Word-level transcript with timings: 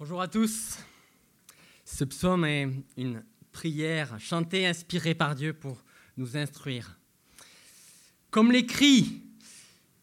Bonjour 0.00 0.20
à 0.22 0.28
tous. 0.28 0.78
Ce 1.84 2.04
psaume 2.04 2.44
est 2.44 2.68
une 2.96 3.24
prière 3.50 4.20
chantée, 4.20 4.64
inspirée 4.64 5.16
par 5.16 5.34
Dieu 5.34 5.52
pour 5.52 5.82
nous 6.16 6.36
instruire. 6.36 6.96
Comme 8.30 8.52
l'écrit 8.52 9.20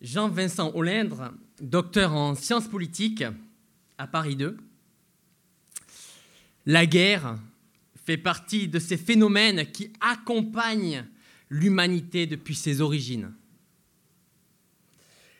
Jean-Vincent 0.02 0.73
Olindre, 0.76 1.31
docteur 1.62 2.13
en 2.13 2.36
sciences 2.36 2.68
politiques 2.68 3.23
à 3.97 4.05
Paris 4.05 4.36
2, 4.36 4.58
la 6.66 6.86
guerre 6.86 7.39
fait 8.05 8.18
partie 8.18 8.68
de 8.68 8.80
ces 8.80 8.98
phénomènes 8.98 9.71
qui 9.71 9.93
accompagnent 10.02 11.05
l'humanité 11.50 12.27
depuis 12.27 12.55
ses 12.55 12.82
origines. 12.82 13.34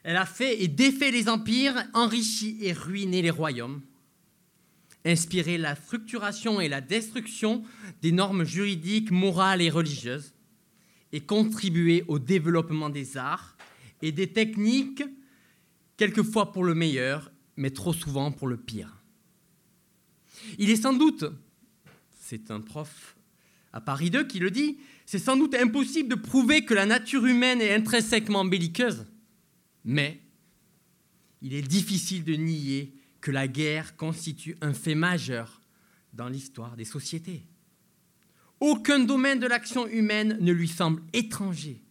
Elle 0.04 0.16
a 0.16 0.26
fait 0.26 0.64
et 0.64 0.70
défait 0.70 1.12
les 1.12 1.28
empires, 1.28 1.76
enrichi 1.94 2.58
et 2.62 2.72
ruiné 2.72 3.22
les 3.22 3.32
royaumes 3.32 3.82
inspirer 5.06 5.58
la 5.58 5.76
structuration 5.76 6.60
et 6.60 6.68
la 6.68 6.82
destruction 6.82 7.64
des 8.02 8.12
normes 8.12 8.44
juridiques, 8.44 9.12
morales 9.12 9.62
et 9.62 9.70
religieuses, 9.70 10.34
et 11.12 11.22
contribuer 11.22 12.04
au 12.08 12.20
développement 12.20 12.90
des 12.90 13.16
arts 13.16 13.56
et 14.02 14.12
des 14.12 14.28
techniques, 14.28 15.04
quelquefois 15.96 16.52
pour 16.52 16.64
le 16.64 16.76
meilleur, 16.76 17.32
mais 17.56 17.70
trop 17.70 17.94
souvent 17.94 18.32
pour 18.32 18.48
le 18.48 18.58
pire. 18.58 19.02
Il 20.58 20.70
est 20.70 20.76
sans 20.76 20.94
doute, 20.94 21.24
c'est 22.20 22.52
un 22.52 22.60
prof 22.60 23.16
à 23.72 23.82
Paris 23.82 24.10
2 24.10 24.26
qui 24.26 24.40
le 24.40 24.52
dit, 24.52 24.78
c'est 25.06 25.20
sans 25.20 25.38
doute 25.38 25.54
impossible 25.56 26.10
de 26.10 26.16
prouver 26.16 26.66
que 26.66 26.74
la 26.74 26.86
nature 26.86 27.26
humaine 27.26 27.62
est 27.62 27.74
intrinsèquement 27.74 28.44
belliqueuse, 28.44 29.06
mais 29.84 30.20
il 31.42 31.54
est 31.54 31.62
difficile 31.62 32.24
de 32.24 32.34
nier 32.34 32.95
que 33.26 33.32
la 33.32 33.48
guerre 33.48 33.98
constitue 33.98 34.56
un 34.62 34.72
fait 34.72 34.94
majeur 34.94 35.60
dans 36.14 36.30
l'histoire 36.30 36.76
des 36.76 36.86
sociétés. 36.86 37.48
Aucun 38.60 39.00
domaine 39.00 39.40
de 39.40 39.48
l'action 39.48 39.88
humaine 39.88 40.38
ne 40.42 40.52
lui 40.52 40.68
semble 40.68 41.02
étranger. 41.12 41.82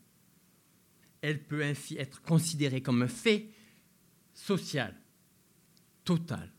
Elle 1.23 1.43
peut 1.43 1.65
ainsi 1.65 1.97
être 1.97 2.23
considérée 2.23 2.83
comme 2.83 3.03
un 3.03 3.09
fait 3.09 3.49
social, 4.33 4.95
total. 6.05 6.53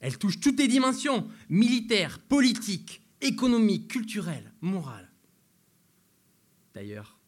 Elle 0.00 0.16
touche 0.16 0.40
toutes 0.40 0.58
les 0.58 0.68
dimensions, 0.68 1.28
militaires, 1.50 2.18
politiques, 2.18 3.02
économiques, 3.20 3.88
culturelles, 3.88 4.54
morales. 4.62 5.12
D'ailleurs, 6.72 7.19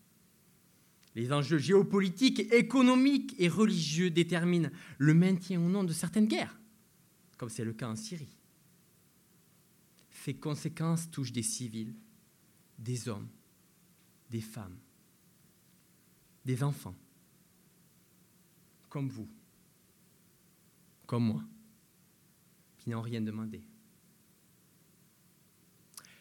les 1.15 1.33
enjeux 1.33 1.59
géopolitiques, 1.59 2.53
économiques 2.53 3.35
et 3.39 3.49
religieux 3.49 4.11
déterminent 4.11 4.71
le 4.99 5.15
maintien 5.15 5.61
ou 5.61 5.69
non 5.69 5.85
de 5.85 5.93
certaines 5.93 6.27
guerres, 6.27 6.59
comme 7.37 7.51
c'est 7.51 7.65
le 7.65 7.75
cas 7.75 7.89
en 7.89 7.97
Syrie. 7.97 8.35
Ces 10.11 10.35
conséquences 10.35 11.11
touchent 11.11 11.33
des 11.33 11.43
civils, 11.43 11.95
des 12.79 13.09
hommes, 13.09 13.29
des 14.31 14.41
femmes, 14.41 14.79
des 16.45 16.63
enfants, 16.63 16.97
comme 18.89 19.09
vous, 19.09 19.29
comme 21.07 21.25
moi, 21.25 21.45
qui 22.79 22.91
n'ont 22.91 23.03
rien 23.03 23.21
demandé. 23.21 23.63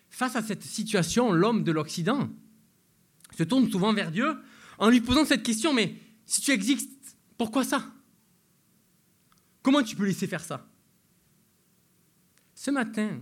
Face 0.10 0.36
à 0.36 0.42
cette 0.42 0.64
situation, 0.64 1.32
l'homme 1.32 1.64
de 1.64 1.72
l'Occident 1.72 2.30
se 3.36 3.44
tourne 3.44 3.72
souvent 3.72 3.94
vers 3.94 4.12
Dieu 4.12 4.36
en 4.82 4.90
lui 4.90 5.00
posant 5.00 5.26
cette 5.26 5.44
question, 5.44 5.74
mais 5.74 5.96
si 6.26 6.42
tu 6.42 6.50
existes, 6.50 7.16
pourquoi 7.38 7.64
ça? 7.64 7.94
Comment 9.62 9.84
tu 9.84 9.96
peux 9.96 10.06
laisser 10.06 10.26
faire 10.26 10.44
ça? 10.44 10.68
Ce 12.56 12.72
matin, 12.72 13.22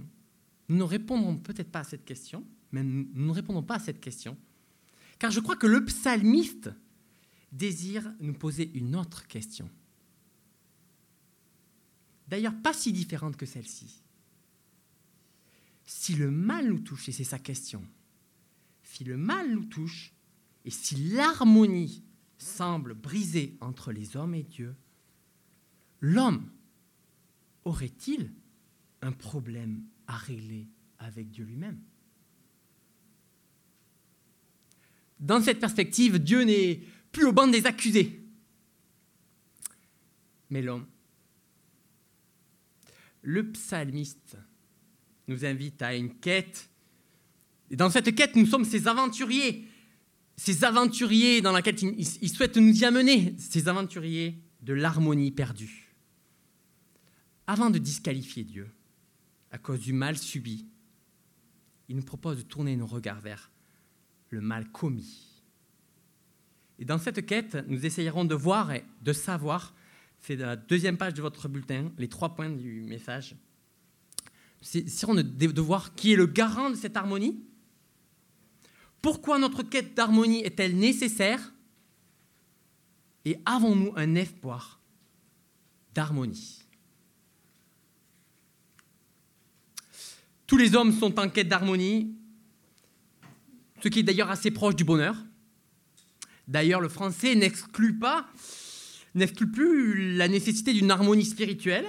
nous 0.70 0.78
ne 0.78 0.84
répondrons 0.84 1.36
peut-être 1.38 1.70
pas 1.70 1.82
à 1.82 1.84
cette 1.84 2.06
question, 2.06 2.48
mais 2.72 2.82
nous 2.82 3.26
ne 3.26 3.32
répondons 3.32 3.62
pas 3.62 3.76
à 3.76 3.80
cette 3.80 4.00
question, 4.00 4.38
car 5.20 5.32
je 5.32 5.42
crois 5.42 5.58
que 5.58 5.68
le 5.68 5.84
psalmiste 5.84 6.72
désire 7.52 8.10
nous 8.22 8.34
poser 8.34 8.72
une 8.74 8.96
autre 8.96 9.28
question. 9.28 9.70
D'ailleurs, 12.30 12.56
pas 12.62 12.74
si 12.74 12.94
différente 12.94 13.36
que 13.36 13.46
celle-ci. 13.46 14.02
Si 15.86 16.16
le 16.16 16.32
mal 16.32 16.70
nous 16.70 16.80
touche, 16.80 17.10
et 17.10 17.12
c'est 17.12 17.26
sa 17.26 17.40
question, 17.40 17.86
si 18.82 19.04
le 19.04 19.18
mal 19.18 19.52
nous 19.52 19.66
touche, 19.66 20.14
et 20.66 20.72
si 20.72 20.96
l'harmonie 20.96 22.04
semble 22.38 22.94
brisée 22.94 23.58
entre 23.62 23.92
les 23.92 24.16
hommes 24.18 24.36
et 24.36 24.44
Dieu, 24.44 24.76
l'homme 26.02 26.50
aurait-il 27.66 28.32
un 29.02 29.12
problème 29.12 29.84
à 30.08 30.18
régler 30.18 30.68
avec 31.00 31.30
Dieu 31.30 31.46
lui-même? 31.46 31.80
Dans 35.20 35.42
cette 35.42 35.60
perspective, 35.60 36.20
Dieu 36.20 36.44
n'est 36.44 36.82
plus 37.12 37.26
au 37.26 37.34
banc 37.34 37.48
des 37.48 37.66
accusés, 37.66 38.24
mais 40.50 40.62
l'homme. 40.62 40.86
Le 43.22 43.52
psalmiste 43.52 44.38
nous 45.28 45.46
invite 45.46 45.82
à 45.82 45.96
une 45.96 46.16
quête. 46.16 46.70
Et 47.70 47.76
dans 47.76 47.90
cette 47.90 48.16
quête, 48.16 48.36
nous 48.36 48.46
sommes 48.46 48.66
ces 48.66 48.88
aventuriers 48.88 49.68
ces 50.40 50.64
aventuriers 50.64 51.42
dans 51.42 51.52
laquelle 51.52 51.76
il, 51.82 52.30
souhaite 52.30 52.56
nous 52.56 52.82
y 52.82 52.86
amener, 52.86 53.36
ces 53.38 53.68
aventuriers 53.68 54.42
de 54.62 54.72
l'harmonie 54.72 55.32
perdue. 55.32 55.94
Avant 57.46 57.70
de 57.70 57.78
disqualifier 57.78 58.46
Dieu 58.46 58.72
à 59.52 59.58
cause 59.58 59.82
du 59.82 59.92
mal 59.92 60.18
subi, 60.18 60.66
il 61.90 61.98
nous 61.98 62.04
propose 62.04 62.38
de 62.38 62.44
tourner 62.44 62.78
nos 62.78 62.86
regards 62.86 63.20
vers 63.20 63.52
le 64.30 64.40
mal 64.40 64.72
commis. 64.72 65.44
Et 66.78 66.86
dans 66.86 67.00
cette 67.00 67.26
quête, 67.26 67.58
nous 67.68 67.86
essayerons 67.86 68.24
de 68.24 68.36
voir 68.36 68.72
et 68.72 68.86
de 69.02 69.12
savoir, 69.12 69.76
c'est 70.22 70.38
la 70.38 70.56
deuxième 70.56 70.96
page 70.96 71.16
de 71.16 71.22
votre 71.22 71.50
bulletin, 71.50 71.92
les 71.98 72.08
trois 72.08 72.34
points 72.34 72.50
du 72.50 72.84
message, 72.84 73.36
c'est 74.62 74.86
de, 74.86 75.22
de 75.22 75.62
voir 75.62 75.96
qui 75.96 76.14
est 76.14 76.18
le 76.18 76.28
garant 76.28 76.70
de 76.70 76.76
cette 76.76 76.96
harmonie, 76.96 77.44
pourquoi 79.02 79.40
notre 79.40 79.64
quête 79.64 79.94
d'harmonie 79.94 80.44
est-elle 80.44 80.76
nécessaire? 80.76 81.54
Et 83.26 83.38
avons-nous 83.46 83.94
un 83.96 84.16
espoir 84.16 84.80
d'harmonie? 85.94 86.64
Tous 90.48 90.58
les 90.58 90.76
hommes 90.76 90.92
sont 90.92 91.20
en 91.20 91.30
quête 91.30 91.48
d'harmonie, 91.48 92.16
ce 93.84 93.88
qui 93.88 94.00
est 94.00 94.04
d'ailleurs 94.04 94.32
assez 94.32 94.52
proche 94.52 94.76
du 94.76 94.84
bonheur. 94.84 95.16
D'ailleurs, 96.48 96.82
le 96.82 96.90
français 96.90 97.36
n'exclut 97.36 98.00
pas, 98.00 98.28
n'exclut 99.14 99.52
plus 99.52 100.16
la 100.16 100.28
nécessité 100.28 100.74
d'une 100.74 100.90
harmonie 100.90 101.26
spirituelle, 101.26 101.86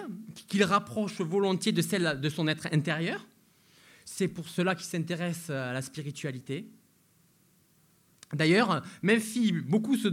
qu'il 0.47 0.63
rapproche 0.65 1.21
volontiers 1.21 1.73
de 1.73 1.81
celle 1.81 2.21
de 2.21 2.29
son 2.29 2.47
être 2.49 2.69
intérieur. 2.73 3.27
C'est 4.05 4.29
pour 4.29 4.49
cela 4.49 4.75
qu'il 4.75 4.85
s'intéresse 4.85 5.49
à 5.49 5.73
la 5.73 5.81
spiritualité. 5.81 6.71
D'ailleurs, 8.33 8.85
même 9.03 9.21
si 9.21 9.53
beaucoup 9.53 9.97
se, 9.97 10.09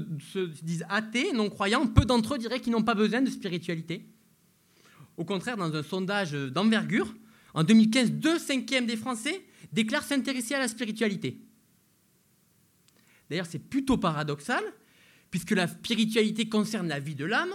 disent 0.64 0.86
athées, 0.90 1.34
non-croyants, 1.34 1.86
peu 1.88 2.06
d'entre 2.06 2.36
eux 2.36 2.38
diraient 2.38 2.60
qu'ils 2.60 2.72
n'ont 2.72 2.84
pas 2.84 2.96
besoin 2.96 3.22
de 3.22 3.30
spiritualité. 3.30 4.08
Au 5.18 5.26
contraire, 5.26 5.58
dans 5.58 5.74
un 5.76 5.84
sondage 5.84 6.32
d'envergure, 6.32 7.14
en 7.54 7.64
2015, 7.64 8.12
deux 8.14 8.40
cinquièmes 8.40 8.88
des 8.88 8.98
Français 8.98 9.44
déclarent 9.72 10.04
s'intéresser 10.04 10.56
à 10.56 10.60
la 10.60 10.68
spiritualité. 10.68 11.42
D'ailleurs, 13.30 13.46
c'est 13.46 13.60
plutôt 13.60 13.98
paradoxal, 13.98 14.64
puisque 15.30 15.52
la 15.52 15.68
spiritualité 15.68 16.50
concerne 16.50 16.88
la 16.88 17.00
vie 17.00 17.16
de 17.16 17.26
l'âme 17.26 17.54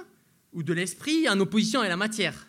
ou 0.53 0.62
de 0.62 0.73
l'esprit 0.73 1.29
en 1.29 1.41
opposition 1.41 1.81
à 1.81 1.88
la 1.88 1.97
matière. 1.97 2.47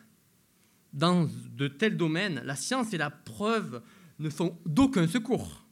Dans 0.92 1.30
de 1.56 1.68
tels 1.68 1.98
domaines, 1.98 2.42
la 2.46 2.56
science 2.56 2.94
et 2.94 2.98
la 2.98 3.10
preuve 3.10 3.82
ne 4.20 4.30
sont 4.30 4.60
d'aucun 4.66 5.08
secours. 5.08 5.66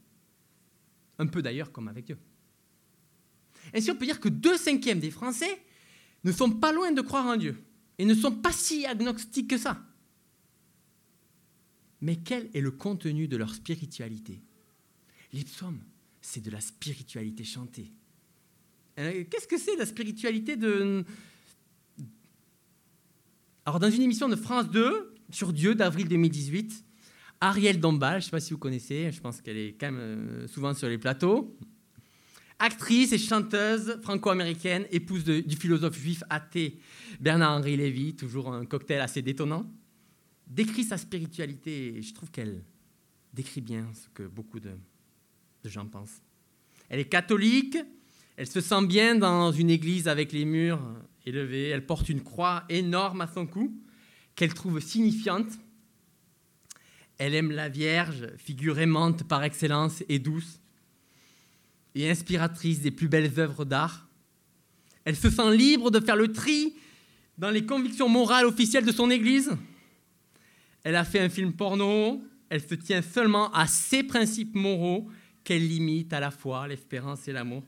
Un 1.18 1.26
peu 1.26 1.42
d'ailleurs 1.42 1.70
comme 1.70 1.88
avec 1.88 2.06
Dieu. 2.06 2.18
Ainsi, 3.74 3.90
on 3.90 3.96
peut 3.96 4.06
dire 4.06 4.20
que 4.20 4.28
deux 4.28 4.56
cinquièmes 4.56 5.00
des 5.00 5.10
Français 5.10 5.62
ne 6.24 6.32
sont 6.32 6.50
pas 6.50 6.72
loin 6.72 6.92
de 6.92 7.00
croire 7.00 7.26
en 7.26 7.36
Dieu 7.36 7.62
et 7.98 8.04
ne 8.04 8.14
sont 8.14 8.32
pas 8.32 8.52
si 8.52 8.86
agnostiques 8.86 9.50
que 9.50 9.58
ça. 9.58 9.82
Mais 12.00 12.16
quel 12.16 12.50
est 12.52 12.60
le 12.60 12.70
contenu 12.70 13.28
de 13.28 13.36
leur 13.36 13.54
spiritualité? 13.54 14.40
Les 15.32 15.44
psaumes, 15.44 15.80
c'est 16.20 16.42
de 16.42 16.50
la 16.50 16.60
spiritualité 16.60 17.44
chantée. 17.44 17.92
Euh, 18.98 19.24
qu'est-ce 19.30 19.46
que 19.46 19.58
c'est 19.58 19.76
la 19.76 19.86
spiritualité 19.86 20.56
de... 20.56 21.04
Alors, 23.64 23.78
dans 23.78 23.90
une 23.90 24.02
émission 24.02 24.28
de 24.28 24.36
France 24.36 24.68
2 24.70 25.14
sur 25.30 25.52
Dieu 25.52 25.74
d'avril 25.74 26.08
2018, 26.08 26.84
Ariel 27.40 27.80
Dombal, 27.80 28.14
je 28.14 28.16
ne 28.16 28.20
sais 28.22 28.30
pas 28.30 28.40
si 28.40 28.52
vous 28.52 28.58
connaissez, 28.58 29.10
je 29.12 29.20
pense 29.20 29.40
qu'elle 29.40 29.56
est 29.56 29.72
quand 29.72 29.90
même 29.90 30.00
euh, 30.00 30.48
souvent 30.48 30.74
sur 30.74 30.88
les 30.88 30.98
plateaux, 30.98 31.56
actrice 32.62 33.12
et 33.12 33.18
chanteuse 33.18 33.98
franco-américaine, 34.02 34.86
épouse 34.92 35.24
du 35.24 35.56
philosophe 35.56 35.98
juif 35.98 36.22
athée 36.30 36.78
Bernard-Henri 37.18 37.76
Lévy, 37.76 38.14
toujours 38.14 38.52
un 38.52 38.64
cocktail 38.64 39.00
assez 39.00 39.20
détonnant, 39.20 39.68
décrit 40.46 40.84
sa 40.84 40.96
spiritualité 40.96 41.96
et 41.96 42.02
je 42.02 42.14
trouve 42.14 42.30
qu'elle 42.30 42.62
décrit 43.34 43.62
bien 43.62 43.88
ce 43.92 44.08
que 44.14 44.22
beaucoup 44.22 44.60
de, 44.60 44.70
de 45.64 45.68
gens 45.68 45.86
pensent. 45.86 46.22
Elle 46.88 47.00
est 47.00 47.08
catholique, 47.08 47.78
elle 48.36 48.46
se 48.46 48.60
sent 48.60 48.86
bien 48.86 49.16
dans 49.16 49.50
une 49.50 49.68
église 49.68 50.06
avec 50.06 50.30
les 50.30 50.44
murs 50.44 50.80
élevés, 51.26 51.70
elle 51.70 51.84
porte 51.84 52.08
une 52.10 52.22
croix 52.22 52.62
énorme 52.68 53.22
à 53.22 53.26
son 53.26 53.44
cou 53.44 53.76
qu'elle 54.36 54.54
trouve 54.54 54.78
signifiante. 54.78 55.50
Elle 57.18 57.34
aime 57.34 57.50
la 57.50 57.68
Vierge, 57.68 58.28
figure 58.36 58.78
aimante 58.78 59.24
par 59.24 59.42
excellence 59.42 60.04
et 60.08 60.20
douce, 60.20 60.61
et 61.94 62.10
inspiratrice 62.10 62.80
des 62.80 62.90
plus 62.90 63.08
belles 63.08 63.38
œuvres 63.38 63.64
d'art. 63.64 64.08
Elle 65.04 65.16
se 65.16 65.30
sent 65.30 65.56
libre 65.56 65.90
de 65.90 66.00
faire 66.00 66.16
le 66.16 66.32
tri 66.32 66.74
dans 67.38 67.50
les 67.50 67.66
convictions 67.66 68.08
morales 68.08 68.46
officielles 68.46 68.84
de 68.84 68.92
son 68.92 69.10
Église. 69.10 69.50
Elle 70.84 70.96
a 70.96 71.04
fait 71.04 71.20
un 71.20 71.28
film 71.28 71.52
porno, 71.52 72.22
elle 72.48 72.62
se 72.62 72.74
tient 72.74 73.02
seulement 73.02 73.52
à 73.52 73.66
ses 73.66 74.02
principes 74.02 74.54
moraux 74.54 75.08
qu'elle 75.44 75.66
limite 75.66 76.12
à 76.12 76.20
la 76.20 76.30
foi, 76.30 76.68
l'espérance 76.68 77.26
et 77.28 77.32
l'amour. 77.32 77.64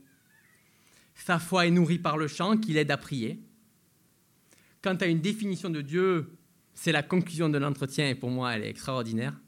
Sa 1.14 1.38
foi 1.38 1.66
est 1.66 1.70
nourrie 1.70 1.98
par 1.98 2.16
le 2.16 2.28
chant 2.28 2.56
qui 2.56 2.72
l'aide 2.72 2.90
à 2.90 2.96
prier. 2.96 3.40
Quant 4.82 4.96
à 4.96 5.06
une 5.06 5.20
définition 5.20 5.70
de 5.70 5.80
Dieu, 5.80 6.36
c'est 6.74 6.92
la 6.92 7.02
conclusion 7.02 7.48
de 7.48 7.58
l'entretien 7.58 8.08
et 8.10 8.14
pour 8.14 8.30
moi, 8.30 8.54
elle 8.54 8.64
est 8.64 8.70
extraordinaire. 8.70 9.40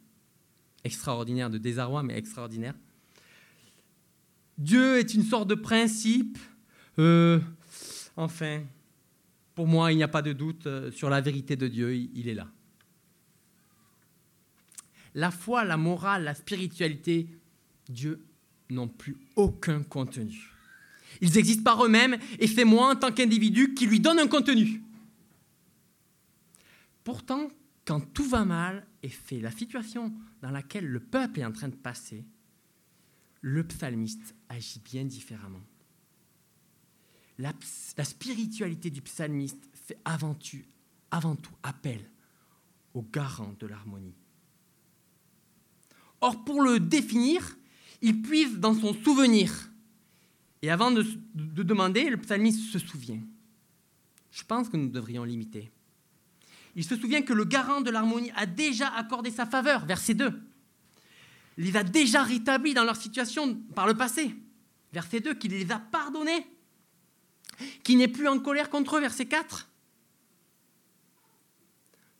Extraordinaire 0.84 1.50
de 1.50 1.58
désarroi, 1.58 2.02
mais 2.02 2.17
extraordinaire. 2.17 2.75
Dieu 4.58 4.99
est 4.99 5.14
une 5.14 5.23
sorte 5.23 5.49
de 5.49 5.55
principe. 5.55 6.38
Euh, 6.99 7.41
enfin, 8.17 8.62
pour 9.55 9.67
moi, 9.67 9.93
il 9.93 9.97
n'y 9.97 10.03
a 10.03 10.08
pas 10.08 10.23
de 10.23 10.32
doute 10.32 10.67
euh, 10.67 10.91
sur 10.91 11.11
la 11.11 11.20
vérité 11.20 11.56
de 11.56 11.69
Dieu, 11.69 11.94
il 11.94 12.29
est 12.29 12.35
là. 12.35 12.49
La 15.14 15.31
foi, 15.31 15.64
la 15.64 15.76
morale, 15.76 16.25
la 16.25 16.35
spiritualité, 16.35 17.26
Dieu 17.88 18.23
n'ont 18.70 18.88
plus 18.88 19.17
aucun 19.35 19.82
contenu. 19.82 20.53
Ils 21.20 21.38
existent 21.38 21.62
par 21.62 21.85
eux-mêmes 21.85 22.19
et 22.38 22.47
c'est 22.47 22.64
moi, 22.64 22.93
en 22.93 22.97
tant 22.97 23.12
qu'individu, 23.12 23.75
qui 23.75 23.87
lui 23.87 24.00
donne 24.00 24.19
un 24.19 24.26
contenu. 24.26 24.82
Pourtant, 27.05 27.49
quand 27.87 28.00
tout 28.12 28.29
va 28.29 28.44
mal, 28.44 28.87
et 29.02 29.11
c'est 29.26 29.41
la 29.41 29.50
situation 29.50 30.12
dans 30.43 30.50
laquelle 30.50 30.87
le 30.87 31.00
peuple 31.00 31.41
est 31.41 31.44
en 31.44 31.52
train 31.52 31.69
de 31.69 31.76
passer, 31.76 32.25
le 33.41 33.67
psalmiste 33.67 34.35
agit 34.49 34.81
bien 34.81 35.05
différemment. 35.05 35.62
La, 37.38 37.53
spiritualité 38.03 38.91
du 38.91 39.03
psalmiste 39.03 39.69
fait 39.75 39.99
avant 40.05 40.35
tout, 40.35 40.62
appel 41.62 42.00
au 42.94 43.03
garant 43.03 43.55
de 43.59 43.67
l'harmonie. 43.67 44.17
Or, 46.21 46.44
pour 46.44 46.62
le 46.62 46.81
définir, 46.81 47.56
il 48.00 48.23
puise 48.23 48.59
dans 48.59 48.75
son 48.75 48.94
souvenir. 48.94 49.71
Et 50.62 50.71
avant 50.71 50.91
de, 50.91 51.05
de 51.35 51.62
demander, 51.62 52.09
le 52.09 52.17
psalmiste 52.17 52.73
se 52.73 52.79
souvient. 52.79 53.21
Je 54.31 54.44
pense 54.44 54.69
que 54.69 54.77
nous 54.77 54.88
devrions 54.88 55.25
limiter. 55.25 55.71
Il 56.75 56.85
se 56.85 56.97
souvient 56.97 57.23
que 57.23 57.33
le 57.33 57.44
garant 57.44 57.81
de 57.81 57.91
l'harmonie 57.91 58.31
a 58.37 58.47
déjà 58.47 58.88
accordé 58.88 59.31
sa 59.31 59.47
faveur, 59.47 59.87
verset 59.87 60.15
2. 60.15 60.45
Les 61.56 61.76
a 61.76 61.82
déjà 61.82 62.23
rétablis 62.23 62.75
dans 62.75 62.85
leur 62.85 62.97
situation 62.97 63.55
par 63.75 63.87
le 63.87 63.94
passé, 63.94 64.35
verset 64.93 65.20
2, 65.20 65.35
qu'il 65.35 65.53
les 65.53 65.70
a 65.73 65.79
pardonnés, 65.79 66.47
qu'il 67.82 67.99
n'est 67.99 68.08
plus 68.08 68.29
en 68.29 68.38
colère 68.38 68.70
contre 68.70 68.97
eux, 68.97 69.00
verset 69.00 69.26
4. 69.26 69.69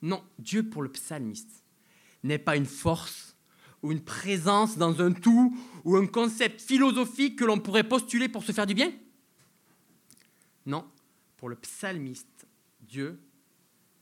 Non, 0.01 0.23
Dieu 0.39 0.67
pour 0.67 0.81
le 0.81 0.91
psalmiste 0.91 1.63
n'est 2.23 2.39
pas 2.39 2.55
une 2.55 2.65
force 2.65 3.35
ou 3.83 3.91
une 3.91 4.03
présence 4.03 4.77
dans 4.77 5.01
un 5.01 5.11
tout 5.11 5.55
ou 5.83 5.95
un 5.97 6.07
concept 6.07 6.61
philosophique 6.61 7.37
que 7.37 7.45
l'on 7.45 7.59
pourrait 7.59 7.87
postuler 7.87 8.27
pour 8.27 8.43
se 8.43 8.51
faire 8.51 8.65
du 8.65 8.73
bien. 8.73 8.91
Non, 10.65 10.85
pour 11.37 11.49
le 11.49 11.55
psalmiste, 11.55 12.47
Dieu 12.81 13.19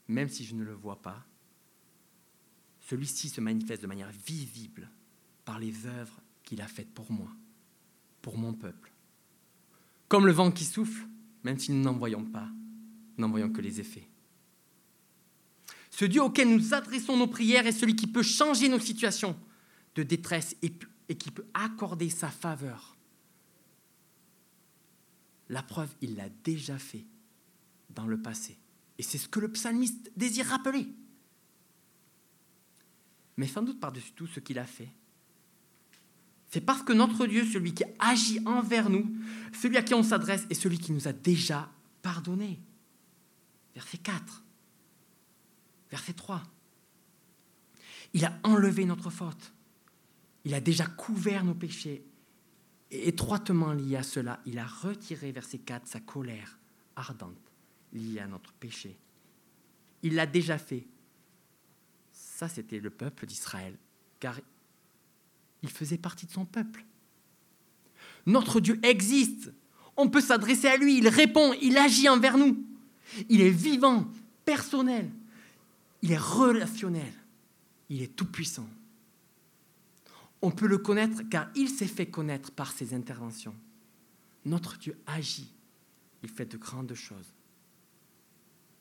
même 0.08 0.28
si 0.28 0.44
je 0.44 0.54
ne 0.54 0.64
le 0.64 0.72
vois 0.72 1.00
pas, 1.02 1.26
celui-ci 2.80 3.28
se 3.28 3.40
manifeste 3.40 3.82
de 3.82 3.86
manière 3.86 4.10
visible 4.10 4.90
par 5.46 5.58
les 5.58 5.86
œuvres 5.86 6.20
qu'il 6.42 6.60
a 6.60 6.68
faites 6.68 6.92
pour 6.92 7.10
moi, 7.10 7.30
pour 8.20 8.36
mon 8.36 8.52
peuple. 8.52 8.92
Comme 10.08 10.26
le 10.26 10.32
vent 10.32 10.50
qui 10.50 10.64
souffle, 10.64 11.06
même 11.44 11.58
si 11.58 11.72
nous 11.72 11.82
n'en 11.82 11.94
voyons 11.94 12.24
pas, 12.24 12.48
n'en 13.16 13.30
voyons 13.30 13.50
que 13.50 13.62
les 13.62 13.80
effets. 13.80 14.06
Ce 15.90 16.04
Dieu 16.04 16.22
auquel 16.22 16.54
nous 16.54 16.74
adressons 16.74 17.16
nos 17.16 17.28
prières 17.28 17.66
est 17.66 17.72
celui 17.72 17.96
qui 17.96 18.06
peut 18.06 18.22
changer 18.22 18.68
nos 18.68 18.80
situations 18.80 19.38
de 19.94 20.02
détresse 20.02 20.54
et, 20.60 20.72
et 21.08 21.16
qui 21.16 21.30
peut 21.30 21.46
accorder 21.54 22.10
sa 22.10 22.28
faveur. 22.28 22.96
La 25.48 25.62
preuve, 25.62 25.94
il 26.02 26.16
l'a 26.16 26.28
déjà 26.44 26.76
fait 26.76 27.06
dans 27.90 28.06
le 28.06 28.20
passé. 28.20 28.58
Et 28.98 29.02
c'est 29.02 29.18
ce 29.18 29.28
que 29.28 29.40
le 29.40 29.52
psalmiste 29.52 30.10
désire 30.16 30.46
rappeler. 30.46 30.88
Mais 33.36 33.46
sans 33.46 33.62
doute 33.62 33.78
par-dessus 33.78 34.12
tout 34.12 34.26
ce 34.26 34.40
qu'il 34.40 34.58
a 34.58 34.66
fait, 34.66 34.90
c'est 36.56 36.62
parce 36.62 36.82
que 36.82 36.94
notre 36.94 37.26
Dieu, 37.26 37.44
celui 37.44 37.74
qui 37.74 37.84
agit 37.98 38.40
envers 38.46 38.88
nous, 38.88 39.14
celui 39.52 39.76
à 39.76 39.82
qui 39.82 39.92
on 39.92 40.02
s'adresse, 40.02 40.46
est 40.48 40.54
celui 40.54 40.78
qui 40.78 40.90
nous 40.90 41.06
a 41.06 41.12
déjà 41.12 41.70
pardonné. 42.00 42.58
Verset 43.74 43.98
4. 43.98 44.42
Verset 45.90 46.14
3. 46.14 46.42
Il 48.14 48.24
a 48.24 48.40
enlevé 48.42 48.86
notre 48.86 49.10
faute. 49.10 49.52
Il 50.46 50.54
a 50.54 50.62
déjà 50.62 50.86
couvert 50.86 51.44
nos 51.44 51.54
péchés. 51.54 52.06
Et 52.90 53.08
étroitement 53.08 53.74
lié 53.74 53.96
à 53.96 54.02
cela, 54.02 54.40
il 54.46 54.58
a 54.58 54.66
retiré, 54.66 55.32
verset 55.32 55.58
4, 55.58 55.86
sa 55.86 56.00
colère 56.00 56.58
ardente 56.96 57.52
lié 57.92 58.20
à 58.20 58.26
notre 58.26 58.54
péché. 58.54 58.96
Il 60.02 60.14
l'a 60.14 60.24
déjà 60.24 60.56
fait. 60.56 60.86
Ça, 62.12 62.48
c'était 62.48 62.80
le 62.80 62.88
peuple 62.88 63.26
d'Israël, 63.26 63.76
car 64.20 64.40
il 65.62 65.70
faisait 65.70 65.98
partie 65.98 66.26
de 66.26 66.32
son 66.32 66.44
peuple. 66.44 66.84
Notre 68.26 68.60
Dieu 68.60 68.78
existe. 68.82 69.52
On 69.96 70.08
peut 70.08 70.20
s'adresser 70.20 70.68
à 70.68 70.76
lui. 70.76 70.98
Il 70.98 71.08
répond, 71.08 71.54
il 71.62 71.78
agit 71.78 72.08
envers 72.08 72.36
nous. 72.36 72.64
Il 73.28 73.40
est 73.40 73.50
vivant, 73.50 74.06
personnel. 74.44 75.10
Il 76.02 76.12
est 76.12 76.18
relationnel. 76.18 77.12
Il 77.88 78.02
est 78.02 78.14
tout-puissant. 78.14 78.68
On 80.42 80.50
peut 80.50 80.66
le 80.66 80.78
connaître 80.78 81.22
car 81.30 81.48
il 81.54 81.68
s'est 81.68 81.86
fait 81.86 82.06
connaître 82.06 82.50
par 82.50 82.72
ses 82.72 82.94
interventions. 82.94 83.54
Notre 84.44 84.76
Dieu 84.78 84.98
agit. 85.06 85.52
Il 86.22 86.28
fait 86.28 86.46
de 86.46 86.56
grandes 86.56 86.94
choses. 86.94 87.32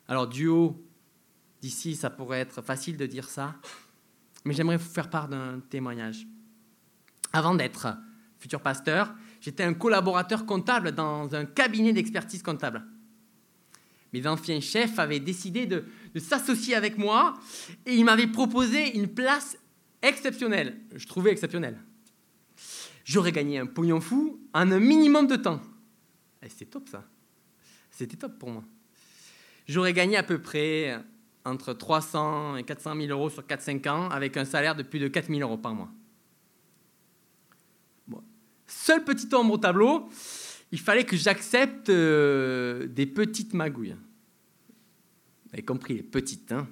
Alors 0.08 0.28
du 0.28 0.48
haut 0.48 0.84
d'ici, 1.62 1.96
ça 1.96 2.10
pourrait 2.10 2.40
être 2.40 2.62
facile 2.62 2.98
de 2.98 3.06
dire 3.06 3.30
ça, 3.30 3.56
mais 4.44 4.54
j'aimerais 4.54 4.78
vous 4.78 4.90
faire 4.90 5.10
part 5.10 5.28
d'un 5.28 5.60
témoignage. 5.62 6.28
Avant 7.36 7.54
d'être 7.54 7.98
futur 8.40 8.62
pasteur, 8.62 9.14
j'étais 9.42 9.64
un 9.64 9.74
collaborateur 9.74 10.46
comptable 10.46 10.94
dans 10.94 11.36
un 11.36 11.44
cabinet 11.44 11.92
d'expertise 11.92 12.42
comptable. 12.42 12.82
Mes 14.14 14.26
anciens 14.26 14.62
chefs 14.62 14.98
avaient 15.00 15.20
décidé 15.20 15.66
de, 15.66 15.84
s'associer 16.18 16.76
avec 16.76 16.98
moi 16.98 17.34
et 17.86 17.94
ils 17.94 18.06
m'avaient 18.06 18.28
proposé 18.28 18.96
une 18.98 19.10
place 19.10 19.58
exceptionnelle. 20.02 20.80
Je 20.96 21.06
trouvais 21.08 21.32
exceptionnelle. 21.32 21.78
J'aurais 23.04 23.34
gagné 23.34 23.60
un 23.60 23.66
pognon 23.66 24.00
fou 24.00 24.40
en 24.54 24.72
un 24.72 24.80
minimum 24.80 25.28
de 25.28 25.36
temps. 25.36 25.60
Et 26.42 26.48
c'était 26.48 26.68
top 26.68 26.88
ça. 26.88 27.04
C'était 27.92 28.16
top 28.16 28.40
pour 28.40 28.50
moi 28.50 28.64
j'aurais 29.68 29.92
gagné 29.92 30.16
à 30.16 30.24
peu 30.24 30.42
près 30.42 30.98
entre 31.44 31.74
300 31.74 32.56
et 32.56 32.64
400 32.64 32.96
000 32.96 33.08
euros 33.10 33.30
sur 33.30 33.44
4-5 33.44 33.90
ans 33.90 34.10
avec 34.10 34.38
un 34.38 34.46
salaire 34.46 34.76
de 34.76 34.84
plus 34.84 35.00
de 35.00 35.10
4 35.10 35.28
000 35.28 35.42
euros 35.42 35.58
par 35.58 35.74
mois. 35.74 35.90
Seul 38.86 39.04
petit 39.04 39.34
ombre 39.34 39.54
au 39.54 39.58
tableau, 39.58 40.08
il 40.72 40.80
fallait 40.80 41.06
que 41.06 41.18
j'accepte 41.18 41.90
euh, 41.90 42.86
des 42.86 43.08
petites 43.08 43.56
magouilles. 43.56 43.96
Vous 45.46 45.54
avez 45.54 45.64
compris, 45.64 45.96
les 45.96 46.04
petites. 46.04 46.52
Hein 46.52 46.68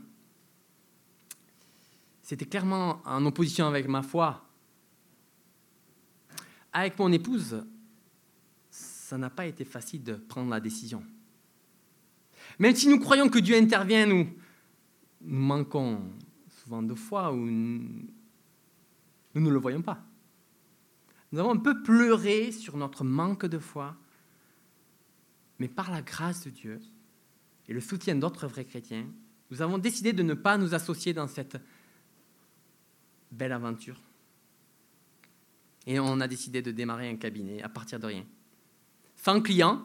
C'était 2.21 2.45
clairement 2.45 3.01
en 3.03 3.25
opposition 3.25 3.65
avec 3.65 3.87
ma 3.87 4.03
foi. 4.03 4.47
Avec 6.71 6.99
mon 6.99 7.11
épouse, 7.11 7.65
ça 8.69 9.17
n'a 9.17 9.31
pas 9.31 9.47
été 9.47 9.65
facile 9.65 10.03
de 10.03 10.13
prendre 10.13 10.51
la 10.51 10.59
décision. 10.59 11.03
Même 12.59 12.75
si 12.75 12.89
nous 12.89 12.99
croyons 12.99 13.27
que 13.27 13.39
Dieu 13.39 13.57
intervient, 13.57 14.05
nous, 14.05 14.29
nous 15.19 15.39
manquons 15.39 15.99
souvent 16.61 16.83
de 16.83 16.93
foi 16.93 17.33
ou 17.33 17.37
nous, 17.37 18.05
ne 19.33 19.49
le 19.49 19.57
voyons 19.57 19.81
pas. 19.81 20.05
Nous 21.33 21.39
avons 21.39 21.53
un 21.55 21.57
peu 21.57 21.81
pleuré 21.81 22.51
sur 22.51 22.77
notre 22.77 23.03
manque 23.03 23.47
de 23.47 23.57
foi, 23.57 23.97
mais 25.57 25.67
par 25.67 25.89
la 25.89 26.03
grâce 26.03 26.45
de 26.45 26.51
Dieu 26.51 26.79
et 27.67 27.73
le 27.73 27.81
soutien 27.81 28.15
d'autres 28.15 28.45
vrais 28.45 28.65
chrétiens, 28.65 29.07
nous 29.49 29.63
avons 29.63 29.79
décidé 29.79 30.13
de 30.13 30.21
ne 30.21 30.35
pas 30.35 30.59
nous 30.59 30.75
associer 30.75 31.11
dans 31.11 31.27
cette 31.27 31.57
belle 33.31 33.51
aventure. 33.51 33.99
Et 35.87 35.99
on 35.99 36.19
a 36.19 36.27
décidé 36.27 36.61
de 36.61 36.69
démarrer 36.69 37.09
un 37.09 37.15
cabinet 37.15 37.63
à 37.63 37.69
partir 37.69 37.99
de 37.99 38.05
rien. 38.05 38.25
Sans 39.15 39.41
clients, 39.41 39.83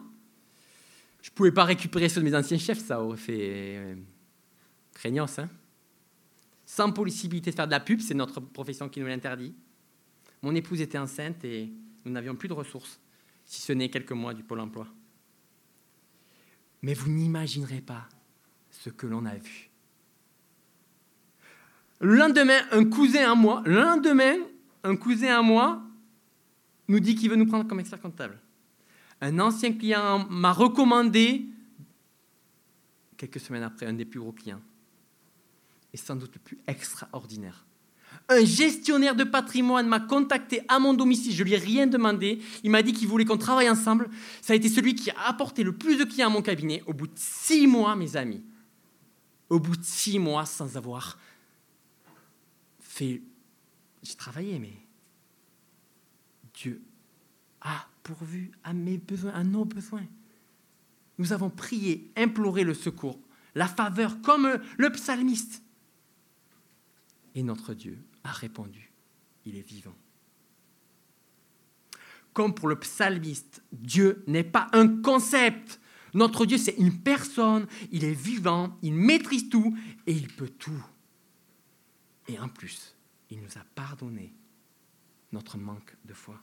je 1.23 1.31
ne 1.31 1.33
pouvais 1.33 1.51
pas 1.51 1.63
récupérer 1.63 2.09
ceux 2.09 2.21
de 2.21 2.25
mes 2.25 2.35
anciens 2.35 2.59
chefs, 2.59 2.85
ça 2.85 3.01
aurait 3.01 3.17
fait 3.17 3.75
euh, 3.75 3.95
craignos. 4.93 5.39
Hein 5.39 5.49
Sans 6.63 6.91
possibilité 6.91 7.49
de 7.49 7.55
faire 7.55 7.65
de 7.65 7.71
la 7.71 7.79
pub, 7.79 8.01
c'est 8.01 8.13
notre 8.13 8.39
profession 8.39 8.87
qui 8.87 8.99
nous 8.99 9.07
l'interdit. 9.07 9.55
Mon 10.41 10.55
épouse 10.55 10.81
était 10.81 10.97
enceinte 10.97 11.43
et 11.43 11.71
nous 12.05 12.11
n'avions 12.11 12.35
plus 12.35 12.47
de 12.47 12.53
ressources, 12.53 12.99
si 13.45 13.61
ce 13.61 13.73
n'est 13.73 13.89
quelques 13.89 14.11
mois 14.11 14.33
du 14.33 14.43
pôle 14.43 14.59
emploi. 14.59 14.87
Mais 16.81 16.93
vous 16.93 17.09
n'imaginerez 17.09 17.81
pas 17.81 18.07
ce 18.71 18.89
que 18.89 19.05
l'on 19.05 19.25
a 19.25 19.35
vu. 19.35 19.69
Le 21.99 22.15
lendemain, 22.15 22.61
un 22.71 22.85
cousin 22.85 23.31
à 23.31 23.35
moi, 23.35 23.61
le 23.65 23.81
lendemain, 23.81 24.37
un 24.83 24.95
cousin 24.95 25.37
à 25.37 25.41
moi 25.41 25.81
nous 26.87 26.99
dit 26.99 27.15
qu'il 27.15 27.29
veut 27.29 27.35
nous 27.35 27.45
prendre 27.45 27.67
comme 27.67 27.81
expert 27.81 27.99
comptable. 27.99 28.39
Un 29.21 29.37
ancien 29.39 29.73
client 29.73 30.25
m'a 30.29 30.53
recommandé, 30.53 31.45
quelques 33.17 33.41
semaines 33.41 33.63
après, 33.63 33.85
un 33.85 33.93
des 33.93 34.05
plus 34.05 34.19
gros 34.19 34.31
clients, 34.31 34.61
et 35.93 35.97
sans 35.97 36.15
doute 36.15 36.33
le 36.33 36.39
plus 36.39 36.57
extraordinaire. 36.67 37.65
Un 38.31 38.45
gestionnaire 38.45 39.15
de 39.15 39.23
patrimoine 39.23 39.87
m'a 39.87 39.99
contacté 39.99 40.61
à 40.67 40.77
mon 40.77 40.93
domicile, 40.93 41.33
je 41.33 41.43
lui 41.43 41.53
ai 41.53 41.57
rien 41.57 41.87
demandé, 41.87 42.39
il 42.63 42.69
m'a 42.69 42.83
dit 42.83 42.93
qu'il 42.93 43.07
voulait 43.07 43.25
qu'on 43.25 43.39
travaille 43.39 43.69
ensemble. 43.69 44.07
Ça 44.41 44.53
a 44.53 44.55
été 44.55 44.69
celui 44.69 44.93
qui 44.93 45.09
a 45.09 45.27
apporté 45.27 45.63
le 45.63 45.75
plus 45.75 45.97
de 45.97 46.03
clients 46.03 46.27
à 46.27 46.29
mon 46.29 46.43
cabinet 46.43 46.83
au 46.85 46.93
bout 46.93 47.07
de 47.07 47.15
six 47.15 47.65
mois, 47.65 47.95
mes 47.95 48.15
amis. 48.15 48.43
Au 49.49 49.59
bout 49.59 49.75
de 49.75 49.83
six 49.83 50.19
mois 50.19 50.45
sans 50.45 50.77
avoir 50.77 51.17
fait... 52.79 53.23
J'ai 54.03 54.15
travaillé, 54.15 54.59
mais 54.59 54.77
Dieu 56.53 56.81
a 57.61 57.87
pourvu 58.03 58.51
à 58.63 58.73
mes 58.73 58.97
besoins, 58.97 59.33
à 59.33 59.43
nos 59.43 59.65
besoins. 59.65 60.05
Nous 61.17 61.33
avons 61.33 61.49
prié, 61.49 62.11
imploré 62.15 62.63
le 62.63 62.75
secours, 62.75 63.19
la 63.55 63.67
faveur, 63.67 64.21
comme 64.21 64.59
le 64.77 64.91
psalmiste. 64.91 65.63
Et 67.35 67.43
notre 67.43 67.73
Dieu 67.73 67.97
répondu, 68.31 68.91
il 69.45 69.55
est 69.55 69.67
vivant. 69.67 69.95
Comme 72.33 72.53
pour 72.53 72.67
le 72.67 72.79
psalmiste, 72.79 73.63
Dieu 73.71 74.23
n'est 74.27 74.43
pas 74.43 74.67
un 74.73 75.01
concept. 75.01 75.79
Notre 76.13 76.45
Dieu, 76.45 76.57
c'est 76.57 76.75
une 76.77 77.01
personne, 77.01 77.67
il 77.91 78.03
est 78.03 78.13
vivant, 78.13 78.77
il 78.81 78.93
maîtrise 78.93 79.49
tout 79.49 79.77
et 80.07 80.13
il 80.13 80.27
peut 80.27 80.49
tout. 80.49 80.83
Et 82.27 82.39
en 82.39 82.47
plus, 82.47 82.95
il 83.29 83.41
nous 83.41 83.57
a 83.57 83.63
pardonné 83.75 84.33
notre 85.31 85.57
manque 85.57 85.95
de 86.05 86.13
foi. 86.13 86.41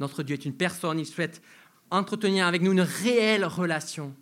Notre 0.00 0.22
Dieu 0.22 0.34
est 0.34 0.44
une 0.44 0.56
personne, 0.56 0.98
il 0.98 1.06
souhaite 1.06 1.42
entretenir 1.90 2.46
avec 2.46 2.62
nous 2.62 2.72
une 2.72 2.80
réelle 2.80 3.44
relation 3.44 4.14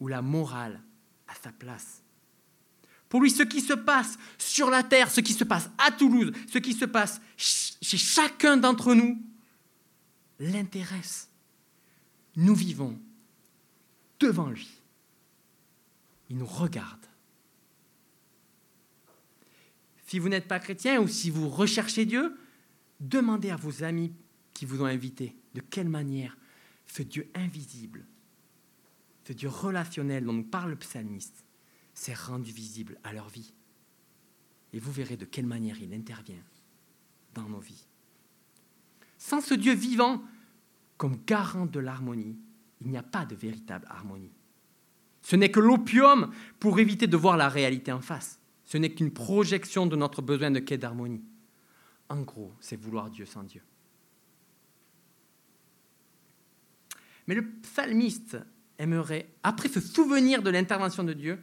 où 0.00 0.08
la 0.08 0.22
morale 0.22 0.82
a 1.28 1.34
sa 1.34 1.52
place. 1.52 2.03
Pour 3.14 3.22
lui, 3.22 3.30
ce 3.30 3.44
qui 3.44 3.60
se 3.60 3.74
passe 3.74 4.18
sur 4.38 4.70
la 4.70 4.82
terre, 4.82 5.08
ce 5.08 5.20
qui 5.20 5.34
se 5.34 5.44
passe 5.44 5.70
à 5.78 5.92
Toulouse, 5.92 6.32
ce 6.52 6.58
qui 6.58 6.72
se 6.72 6.84
passe 6.84 7.20
chez 7.36 7.96
chacun 7.96 8.56
d'entre 8.56 8.92
nous, 8.92 9.22
l'intéresse. 10.40 11.30
Nous 12.34 12.56
vivons 12.56 12.98
devant 14.18 14.50
lui. 14.50 14.68
Il 16.28 16.38
nous 16.38 16.44
regarde. 16.44 17.06
Si 20.08 20.18
vous 20.18 20.28
n'êtes 20.28 20.48
pas 20.48 20.58
chrétien 20.58 21.00
ou 21.00 21.06
si 21.06 21.30
vous 21.30 21.48
recherchez 21.48 22.06
Dieu, 22.06 22.36
demandez 22.98 23.50
à 23.50 23.56
vos 23.56 23.84
amis 23.84 24.12
qui 24.54 24.64
vous 24.64 24.82
ont 24.82 24.86
invité, 24.86 25.36
de 25.54 25.60
quelle 25.60 25.88
manière 25.88 26.36
ce 26.88 27.04
Dieu 27.04 27.30
invisible, 27.36 28.04
ce 29.24 29.32
Dieu 29.32 29.48
relationnel 29.48 30.24
dont 30.24 30.32
nous 30.32 30.42
parle 30.42 30.70
le 30.70 30.76
psalmiste, 30.76 31.43
s'est 31.94 32.14
rendu 32.14 32.52
visible 32.52 32.98
à 33.04 33.12
leur 33.12 33.28
vie. 33.28 33.54
Et 34.72 34.78
vous 34.78 34.92
verrez 34.92 35.16
de 35.16 35.24
quelle 35.24 35.46
manière 35.46 35.80
il 35.80 35.94
intervient 35.94 36.42
dans 37.34 37.48
nos 37.48 37.60
vies. 37.60 37.86
Sans 39.18 39.40
ce 39.40 39.54
Dieu 39.54 39.74
vivant 39.74 40.22
comme 40.96 41.18
garant 41.24 41.66
de 41.66 41.80
l'harmonie, 41.80 42.36
il 42.80 42.88
n'y 42.88 42.96
a 42.96 43.02
pas 43.02 43.24
de 43.24 43.34
véritable 43.34 43.86
harmonie. 43.88 44.32
Ce 45.22 45.36
n'est 45.36 45.50
que 45.50 45.60
l'opium 45.60 46.32
pour 46.60 46.78
éviter 46.78 47.06
de 47.06 47.16
voir 47.16 47.36
la 47.36 47.48
réalité 47.48 47.92
en 47.92 48.00
face. 48.00 48.38
Ce 48.64 48.76
n'est 48.76 48.92
qu'une 48.92 49.12
projection 49.12 49.86
de 49.86 49.96
notre 49.96 50.20
besoin 50.20 50.50
de 50.50 50.58
quai 50.58 50.76
d'harmonie. 50.76 51.24
En 52.08 52.20
gros, 52.22 52.52
c'est 52.60 52.76
vouloir 52.76 53.10
Dieu 53.10 53.24
sans 53.24 53.42
Dieu. 53.42 53.62
Mais 57.26 57.34
le 57.34 57.50
psalmiste 57.62 58.36
aimerait, 58.78 59.30
après 59.42 59.68
se 59.68 59.80
souvenir 59.80 60.42
de 60.42 60.50
l'intervention 60.50 61.04
de 61.04 61.14
Dieu, 61.14 61.42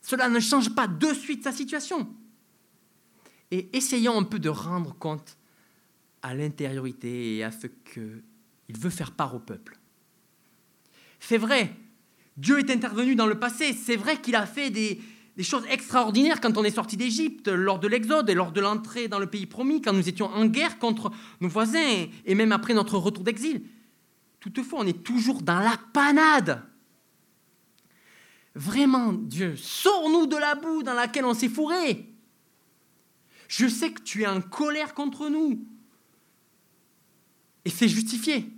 cela 0.00 0.28
ne 0.28 0.40
change 0.40 0.74
pas 0.74 0.86
de 0.86 1.12
suite 1.12 1.44
sa 1.44 1.52
situation. 1.52 2.08
Et 3.50 3.68
essayons 3.76 4.18
un 4.18 4.22
peu 4.22 4.38
de 4.38 4.48
rendre 4.48 4.94
compte 4.94 5.36
à 6.22 6.34
l'intériorité 6.34 7.36
et 7.36 7.44
à 7.44 7.50
ce 7.50 7.66
qu'il 7.66 8.22
veut 8.76 8.90
faire 8.90 9.12
part 9.12 9.34
au 9.34 9.38
peuple. 9.38 9.78
C'est 11.18 11.38
vrai, 11.38 11.74
Dieu 12.36 12.58
est 12.58 12.70
intervenu 12.70 13.14
dans 13.14 13.26
le 13.26 13.38
passé, 13.38 13.72
c'est 13.72 13.96
vrai 13.96 14.20
qu'il 14.20 14.36
a 14.36 14.46
fait 14.46 14.70
des, 14.70 15.00
des, 15.36 15.42
choses 15.42 15.64
extraordinaires 15.68 16.40
quand 16.40 16.56
on 16.56 16.64
est 16.64 16.70
sorti 16.70 16.96
d'Égypte, 16.96 17.48
lors 17.48 17.78
de 17.78 17.88
l'Exode 17.88 18.30
et 18.30 18.34
lors 18.34 18.52
de 18.52 18.60
l'entrée 18.60 19.08
dans 19.08 19.18
le 19.18 19.26
pays 19.26 19.46
promis, 19.46 19.82
quand 19.82 19.92
nous 19.92 20.08
étions 20.08 20.26
en 20.26 20.46
guerre 20.46 20.78
contre 20.78 21.10
nos 21.40 21.48
voisins 21.48 22.06
et 22.24 22.34
même 22.34 22.52
après 22.52 22.74
notre 22.74 22.96
retour 22.96 23.24
d'exil. 23.24 23.62
Toutefois, 24.40 24.80
on 24.80 24.86
est 24.86 25.02
toujours 25.04 25.42
dans 25.42 25.58
la 25.58 25.78
panade. 25.92 26.62
Vraiment, 28.54 29.12
Dieu, 29.12 29.56
sors-nous 29.56 30.26
de 30.26 30.36
la 30.36 30.54
boue 30.54 30.82
dans 30.82 30.94
laquelle 30.94 31.24
on 31.24 31.34
s'est 31.34 31.48
fourré. 31.48 32.12
Je 33.48 33.68
sais 33.68 33.92
que 33.92 34.02
tu 34.02 34.22
es 34.22 34.26
en 34.26 34.40
colère 34.40 34.94
contre 34.94 35.28
nous. 35.28 35.66
Et 37.64 37.70
c'est 37.70 37.88
justifié. 37.88 38.52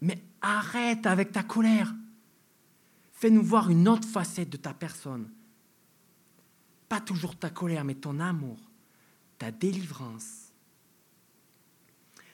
Mais 0.00 0.22
arrête 0.40 1.06
avec 1.06 1.32
ta 1.32 1.42
colère. 1.42 1.94
Fais-nous 3.12 3.42
voir 3.42 3.70
une 3.70 3.88
autre 3.88 4.06
facette 4.06 4.50
de 4.50 4.56
ta 4.56 4.74
personne. 4.74 5.30
Pas 6.88 7.00
toujours 7.00 7.36
ta 7.36 7.50
colère, 7.50 7.84
mais 7.84 7.94
ton 7.94 8.20
amour, 8.20 8.58
ta 9.38 9.50
délivrance. 9.50 10.52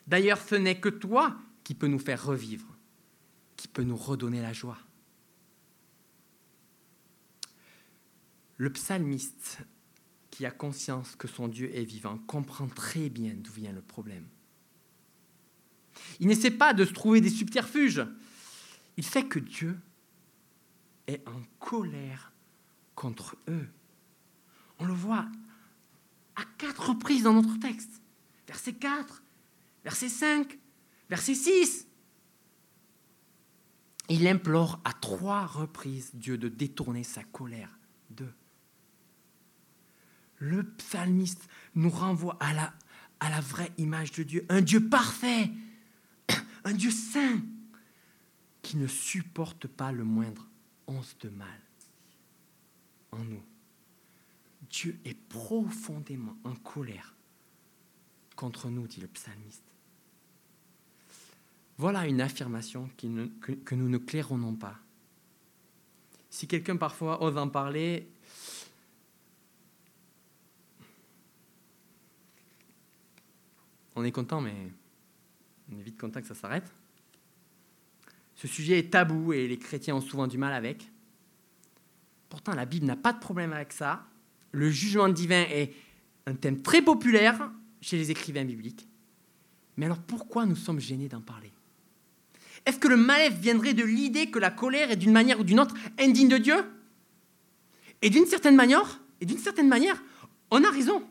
D'ailleurs, 0.06 0.40
ce 0.40 0.56
n'est 0.56 0.80
que 0.80 0.88
toi 0.88 1.36
qui 1.62 1.74
peut 1.74 1.86
nous 1.86 2.00
faire 2.00 2.24
revivre, 2.24 2.66
qui 3.56 3.68
peut 3.68 3.84
nous 3.84 3.96
redonner 3.96 4.42
la 4.42 4.52
joie. 4.52 4.78
Le 8.60 8.70
psalmiste 8.70 9.60
qui 10.30 10.44
a 10.44 10.50
conscience 10.50 11.16
que 11.16 11.26
son 11.26 11.48
Dieu 11.48 11.74
est 11.74 11.84
vivant 11.84 12.18
comprend 12.26 12.68
très 12.68 13.08
bien 13.08 13.32
d'où 13.34 13.50
vient 13.52 13.72
le 13.72 13.80
problème. 13.80 14.28
Il 16.18 16.26
n'essaie 16.26 16.50
pas 16.50 16.74
de 16.74 16.84
se 16.84 16.92
trouver 16.92 17.22
des 17.22 17.30
subterfuges. 17.30 18.06
Il 18.98 19.04
sait 19.06 19.24
que 19.24 19.38
Dieu 19.38 19.80
est 21.06 21.26
en 21.26 21.40
colère 21.58 22.34
contre 22.94 23.38
eux. 23.48 23.66
On 24.78 24.84
le 24.84 24.92
voit 24.92 25.26
à 26.36 26.44
quatre 26.58 26.90
reprises 26.90 27.22
dans 27.22 27.32
notre 27.32 27.58
texte. 27.60 28.02
Verset 28.46 28.74
4, 28.74 29.22
verset 29.84 30.10
5, 30.10 30.58
Verset 31.08 31.34
6. 31.34 31.86
Il 34.10 34.28
implore 34.28 34.82
à 34.84 34.92
trois 34.92 35.46
reprises 35.46 36.10
Dieu 36.12 36.36
de 36.36 36.48
détourner 36.48 37.04
sa 37.04 37.24
colère. 37.24 37.79
Le 40.40 40.64
psalmiste 40.64 41.48
nous 41.76 41.90
renvoie 41.90 42.36
à 42.40 42.52
la, 42.52 43.40
vraie 43.40 43.70
image 43.78 44.10
de 44.12 44.24
Dieu, 44.24 44.46
un 44.48 44.60
Dieu 44.62 44.88
parfait, 44.88 45.50
un 46.64 46.72
Dieu 46.72 46.90
saint, 46.90 47.40
qui 48.62 48.76
ne 48.76 48.86
supporte 48.86 49.68
pas 49.68 49.92
le 49.92 50.04
moindre 50.04 50.48
once 50.86 51.16
de 51.20 51.28
mal 51.28 51.60
en 53.12 53.18
nous. 53.24 53.42
Dieu 54.68 54.98
est 55.04 55.18
profondément 55.28 56.36
en 56.44 56.54
colère 56.54 57.14
contre 58.36 58.70
nous, 58.70 58.86
dit 58.86 59.00
le 59.00 59.08
psalmiste. 59.08 59.64
Voilà 61.76 62.06
une 62.06 62.20
affirmation 62.20 62.90
que, 62.98 63.74
nous 63.74 63.88
ne 63.88 63.98
claironnons 63.98 64.54
pas. 64.54 64.78
Si 66.28 66.46
quelqu'un 66.46 66.76
parfois 66.76 67.22
ose 67.22 67.36
en 67.36 67.48
parler, 67.48 68.06
on 74.00 74.04
est 74.04 74.12
content, 74.12 74.40
mais 74.40 74.54
on 75.72 75.78
est 75.78 75.82
vite 75.82 75.98
content 75.98 76.20
que 76.20 76.26
ça 76.26 76.34
s'arrête. 76.34 76.70
Ce 78.34 78.48
sujet 78.48 78.78
est 78.78 78.90
tabou 78.90 79.32
et 79.32 79.46
les 79.46 79.58
chrétiens 79.58 79.96
ont 79.96 80.00
souvent 80.00 80.26
du 80.26 80.38
mal 80.38 80.52
avec. 80.52 80.90
Pourtant, 82.28 82.54
la 82.54 82.64
Bible 82.64 82.86
n'a 82.86 82.96
pas 82.96 83.12
de 83.12 83.18
problème 83.18 83.52
avec 83.52 83.72
ça. 83.72 84.06
Le 84.52 84.70
jugement 84.70 85.08
divin 85.08 85.44
est 85.50 85.74
un 86.26 86.34
thème 86.34 86.62
très 86.62 86.82
populaire 86.82 87.50
chez 87.80 87.96
les 87.96 88.10
écrivains 88.10 88.44
bibliques. 88.44 88.88
Mais 89.76 89.86
alors 89.86 89.98
pourquoi 89.98 90.46
nous 90.46 90.56
sommes 90.56 90.80
gênés 90.80 91.08
d'en 91.08 91.20
parler? 91.20 91.52
Est-ce 92.66 92.78
que 92.78 92.88
le 92.88 92.96
mal 92.96 93.32
viendrait 93.32 93.74
de 93.74 93.84
l'idée 93.84 94.30
que 94.30 94.38
la 94.38 94.50
colère 94.50 94.90
est 94.90 94.96
d'une 94.96 95.12
manière 95.12 95.40
ou 95.40 95.44
d'une 95.44 95.60
autre 95.60 95.74
indigne 95.98 96.28
de 96.28 96.38
Dieu? 96.38 96.64
Et 98.02 98.10
d'une 98.10 98.26
certaine 98.26 98.56
manière, 98.56 99.00
et 99.20 99.26
d'une 99.26 99.38
certaine 99.38 99.68
manière, 99.68 100.02
on 100.50 100.64
a 100.64 100.70
raison. 100.70 101.02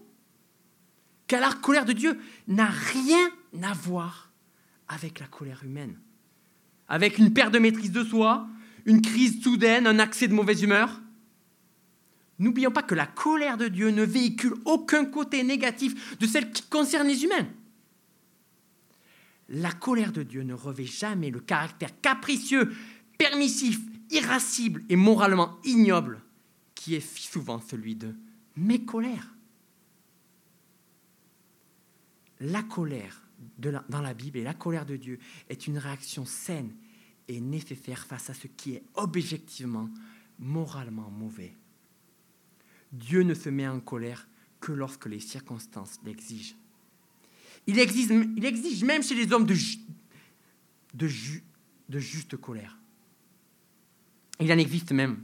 Car 1.29 1.41
la 1.41 1.53
colère 1.53 1.85
de 1.85 1.93
Dieu 1.93 2.19
n'a 2.47 2.65
rien 2.65 3.29
à 3.61 3.71
voir 3.73 4.31
avec 4.87 5.19
la 5.19 5.27
colère 5.27 5.63
humaine. 5.63 5.95
Avec 6.87 7.19
une 7.19 7.31
perte 7.31 7.53
de 7.53 7.59
maîtrise 7.59 7.91
de 7.91 8.03
soi, 8.03 8.47
une 8.85 9.01
crise 9.01 9.41
soudaine, 9.43 9.85
un 9.85 9.99
accès 9.99 10.27
de 10.27 10.33
mauvaise 10.33 10.63
humeur. 10.63 10.99
N'oublions 12.39 12.71
pas 12.71 12.81
que 12.81 12.95
la 12.95 13.05
colère 13.05 13.57
de 13.57 13.67
Dieu 13.67 13.91
ne 13.91 14.01
véhicule 14.01 14.55
aucun 14.65 15.05
côté 15.05 15.43
négatif 15.43 16.17
de 16.17 16.25
celle 16.25 16.51
qui 16.51 16.63
concerne 16.63 17.07
les 17.07 17.23
humains. 17.23 17.47
La 19.49 19.71
colère 19.71 20.11
de 20.11 20.23
Dieu 20.23 20.41
ne 20.41 20.55
revêt 20.55 20.85
jamais 20.85 21.29
le 21.29 21.41
caractère 21.41 21.91
capricieux, 22.01 22.73
permissif, 23.19 23.79
irascible 24.09 24.83
et 24.89 24.95
moralement 24.95 25.59
ignoble 25.63 26.23
qui 26.73 26.95
est 26.95 27.15
souvent 27.15 27.61
celui 27.61 27.95
de 27.95 28.15
mes 28.55 28.83
colères. 28.83 29.35
La 32.39 32.63
colère 32.63 33.23
dans 33.57 34.01
la 34.01 34.13
Bible 34.13 34.37
et 34.37 34.43
la 34.43 34.53
colère 34.53 34.85
de 34.85 34.95
Dieu 34.95 35.19
est 35.49 35.67
une 35.67 35.77
réaction 35.77 36.25
saine 36.25 36.73
et 37.27 37.39
nécessaire 37.39 38.05
face 38.05 38.29
à 38.29 38.33
ce 38.33 38.47
qui 38.47 38.73
est 38.73 38.83
objectivement, 38.95 39.89
moralement 40.39 41.09
mauvais. 41.09 41.55
Dieu 42.91 43.23
ne 43.23 43.33
se 43.33 43.49
met 43.49 43.67
en 43.67 43.79
colère 43.79 44.27
que 44.59 44.71
lorsque 44.71 45.05
les 45.05 45.19
circonstances 45.19 45.99
l'exigent. 46.03 46.55
Il 47.67 47.77
exige, 47.77 48.09
il 48.09 48.45
exige 48.45 48.83
même 48.83 49.03
chez 49.03 49.15
les 49.15 49.31
hommes 49.31 49.45
de, 49.45 49.55
de, 50.93 51.09
de 51.89 51.99
juste 51.99 52.37
colère. 52.37 52.77
Il 54.39 54.51
en 54.51 54.57
existe 54.57 54.91
même, 54.91 55.23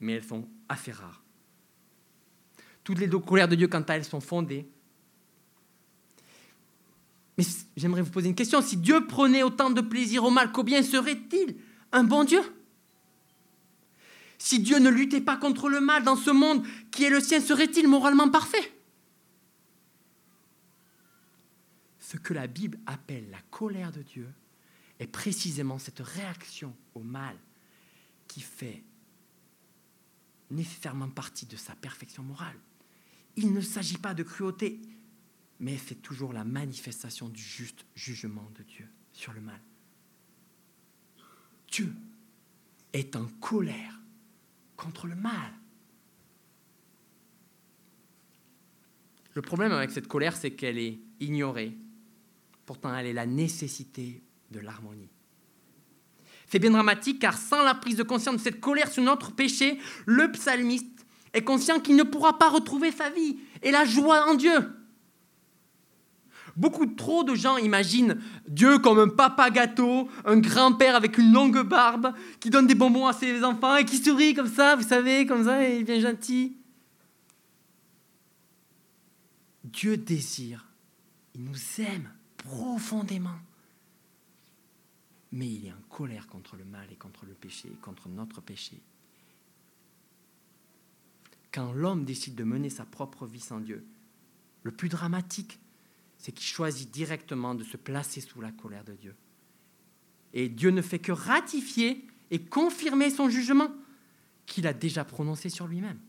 mais 0.00 0.14
elles 0.14 0.24
sont 0.24 0.48
assez 0.68 0.90
rares. 0.90 1.22
Toutes 2.82 2.98
les 2.98 3.08
colères 3.08 3.48
de 3.48 3.54
Dieu, 3.54 3.68
quant 3.68 3.82
à 3.82 3.94
elles, 3.94 4.04
sont 4.04 4.20
fondées. 4.20 4.68
Mais 7.36 7.44
j'aimerais 7.76 8.02
vous 8.02 8.10
poser 8.10 8.28
une 8.28 8.34
question. 8.34 8.62
Si 8.62 8.76
Dieu 8.76 9.06
prenait 9.06 9.42
autant 9.42 9.70
de 9.70 9.80
plaisir 9.80 10.24
au 10.24 10.30
mal, 10.30 10.52
combien 10.52 10.82
serait-il 10.82 11.56
un 11.92 12.04
bon 12.04 12.24
Dieu? 12.24 12.40
Si 14.38 14.60
Dieu 14.60 14.78
ne 14.78 14.90
luttait 14.90 15.20
pas 15.20 15.36
contre 15.36 15.68
le 15.68 15.80
mal 15.80 16.02
dans 16.02 16.16
ce 16.16 16.30
monde 16.30 16.66
qui 16.90 17.04
est 17.04 17.10
le 17.10 17.20
sien, 17.20 17.40
serait-il 17.40 17.88
moralement 17.88 18.30
parfait? 18.30 18.72
Ce 21.98 22.16
que 22.16 22.34
la 22.34 22.46
Bible 22.46 22.78
appelle 22.86 23.28
la 23.30 23.40
colère 23.50 23.92
de 23.92 24.02
Dieu 24.02 24.28
est 24.98 25.06
précisément 25.06 25.78
cette 25.78 26.00
réaction 26.00 26.74
au 26.94 27.00
mal 27.00 27.36
qui 28.28 28.40
fait 28.40 28.82
nécessairement 30.50 31.08
partie 31.08 31.46
de 31.46 31.56
sa 31.56 31.74
perfection 31.74 32.22
morale. 32.22 32.56
Il 33.36 33.52
ne 33.52 33.60
s'agit 33.60 33.98
pas 33.98 34.14
de 34.14 34.22
cruauté, 34.22 34.80
mais 35.60 35.78
c'est 35.78 36.02
toujours 36.02 36.32
la 36.32 36.44
manifestation 36.44 37.28
du 37.28 37.42
juste 37.42 37.84
jugement 37.94 38.50
de 38.58 38.62
Dieu 38.62 38.88
sur 39.12 39.32
le 39.32 39.40
mal. 39.40 39.60
Dieu 41.70 41.92
est 42.92 43.16
en 43.16 43.26
colère 43.40 44.00
contre 44.76 45.06
le 45.06 45.14
mal. 45.14 45.52
Le 49.34 49.42
problème 49.42 49.72
avec 49.72 49.90
cette 49.90 50.08
colère, 50.08 50.36
c'est 50.36 50.52
qu'elle 50.52 50.78
est 50.78 50.98
ignorée. 51.20 51.76
Pourtant, 52.64 52.94
elle 52.96 53.06
est 53.06 53.12
la 53.12 53.26
nécessité 53.26 54.22
de 54.50 54.60
l'harmonie. 54.60 55.10
C'est 56.48 56.58
bien 56.58 56.70
dramatique 56.70 57.18
car 57.18 57.36
sans 57.36 57.62
la 57.62 57.74
prise 57.74 57.96
de 57.96 58.02
conscience 58.02 58.36
de 58.36 58.40
cette 58.40 58.60
colère 58.60 58.90
sur 58.90 59.02
notre 59.02 59.32
péché, 59.32 59.78
le 60.06 60.30
psalmiste 60.32 61.04
est 61.32 61.42
conscient 61.42 61.80
qu'il 61.80 61.96
ne 61.96 62.02
pourra 62.02 62.38
pas 62.38 62.48
retrouver 62.48 62.92
sa 62.92 63.10
vie 63.10 63.38
et 63.62 63.70
la 63.70 63.84
joie 63.84 64.26
en 64.26 64.34
Dieu. 64.34 64.75
Beaucoup 66.56 66.86
trop 66.86 67.22
de 67.22 67.34
gens 67.34 67.58
imaginent 67.58 68.18
Dieu 68.48 68.78
comme 68.78 68.98
un 68.98 69.08
papa 69.08 69.50
gâteau, 69.50 70.08
un 70.24 70.38
grand-père 70.38 70.96
avec 70.96 71.18
une 71.18 71.32
longue 71.32 71.62
barbe, 71.62 72.14
qui 72.40 72.48
donne 72.48 72.66
des 72.66 72.74
bonbons 72.74 73.06
à 73.06 73.12
ses 73.12 73.44
enfants 73.44 73.76
et 73.76 73.84
qui 73.84 73.98
sourit 73.98 74.32
comme 74.32 74.48
ça, 74.48 74.74
vous 74.74 74.88
savez, 74.88 75.26
comme 75.26 75.44
ça, 75.44 75.68
et 75.68 75.76
il 75.76 75.80
est 75.80 75.84
bien 75.84 76.00
gentil. 76.00 76.56
Dieu 79.64 79.98
désire, 79.98 80.66
il 81.34 81.44
nous 81.44 81.80
aime 81.80 82.10
profondément. 82.38 83.38
Mais 85.32 85.48
il 85.48 85.66
est 85.66 85.72
en 85.72 85.82
colère 85.90 86.26
contre 86.28 86.56
le 86.56 86.64
mal 86.64 86.86
et 86.90 86.96
contre 86.96 87.26
le 87.26 87.34
péché, 87.34 87.68
contre 87.82 88.08
notre 88.08 88.40
péché. 88.40 88.80
Quand 91.52 91.72
l'homme 91.72 92.04
décide 92.04 92.34
de 92.34 92.44
mener 92.44 92.70
sa 92.70 92.86
propre 92.86 93.26
vie 93.26 93.40
sans 93.40 93.60
Dieu, 93.60 93.84
le 94.62 94.70
plus 94.70 94.88
dramatique, 94.88 95.58
c'est 96.26 96.32
qu'il 96.32 96.48
choisit 96.48 96.90
directement 96.90 97.54
de 97.54 97.62
se 97.62 97.76
placer 97.76 98.20
sous 98.20 98.40
la 98.40 98.50
colère 98.50 98.82
de 98.82 98.94
Dieu. 98.94 99.14
Et 100.32 100.48
Dieu 100.48 100.70
ne 100.70 100.82
fait 100.82 100.98
que 100.98 101.12
ratifier 101.12 102.04
et 102.32 102.40
confirmer 102.40 103.10
son 103.10 103.28
jugement 103.30 103.70
qu'il 104.44 104.66
a 104.66 104.72
déjà 104.72 105.04
prononcé 105.04 105.50
sur 105.50 105.68
lui-même. 105.68 106.00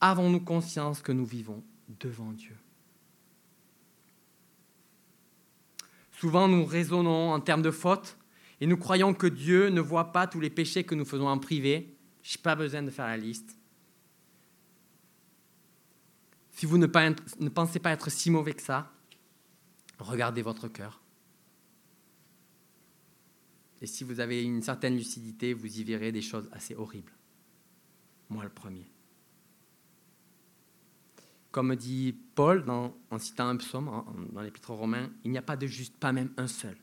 Avons-nous 0.00 0.38
conscience 0.38 1.02
que 1.02 1.10
nous 1.10 1.24
vivons 1.24 1.64
devant 1.88 2.30
Dieu? 2.30 2.54
Souvent, 6.12 6.46
nous 6.46 6.64
raisonnons 6.64 7.32
en 7.32 7.40
termes 7.40 7.62
de 7.62 7.72
faute 7.72 8.16
et 8.60 8.68
nous 8.68 8.76
croyons 8.76 9.12
que 9.12 9.26
Dieu 9.26 9.70
ne 9.70 9.80
voit 9.80 10.12
pas 10.12 10.28
tous 10.28 10.38
les 10.38 10.50
péchés 10.50 10.84
que 10.84 10.94
nous 10.94 11.04
faisons 11.04 11.26
en 11.26 11.40
privé. 11.40 11.96
Je 12.22 12.38
n'ai 12.38 12.42
pas 12.42 12.54
besoin 12.54 12.84
de 12.84 12.90
faire 12.90 13.08
la 13.08 13.16
liste. 13.16 13.58
Si 16.54 16.66
vous 16.66 16.78
ne, 16.78 16.86
pensez 16.86 17.80
pas 17.80 17.90
être 17.90 18.10
si 18.10 18.30
mauvais 18.30 18.54
que 18.54 18.62
ça, 18.62 18.92
regardez 19.98 20.40
votre 20.40 20.68
cœur. 20.68 21.00
Et 23.82 23.86
si 23.86 24.04
vous 24.04 24.20
avez 24.20 24.42
une 24.42 24.62
certaine 24.62 24.96
lucidité, 24.96 25.52
vous 25.52 25.80
y 25.80 25.84
verrez 25.84 26.12
des 26.12 26.22
choses 26.22 26.48
assez 26.52 26.74
horribles. 26.76 27.12
Moi 28.30 28.44
le 28.44 28.50
premier. 28.50 28.86
Comme 31.50 31.74
dit 31.74 32.16
Paul 32.34 32.64
en 32.70 33.18
citant 33.18 33.48
un 33.48 33.56
psaume 33.56 34.04
dans 34.32 34.40
l'épître 34.40 34.70
romain, 34.70 35.10
il 35.24 35.32
n'y 35.32 35.38
a 35.38 35.42
pas 35.42 35.56
de 35.56 35.66
juste, 35.66 35.96
pas 35.96 36.12
même 36.12 36.32
un 36.36 36.46
seul, 36.46 36.76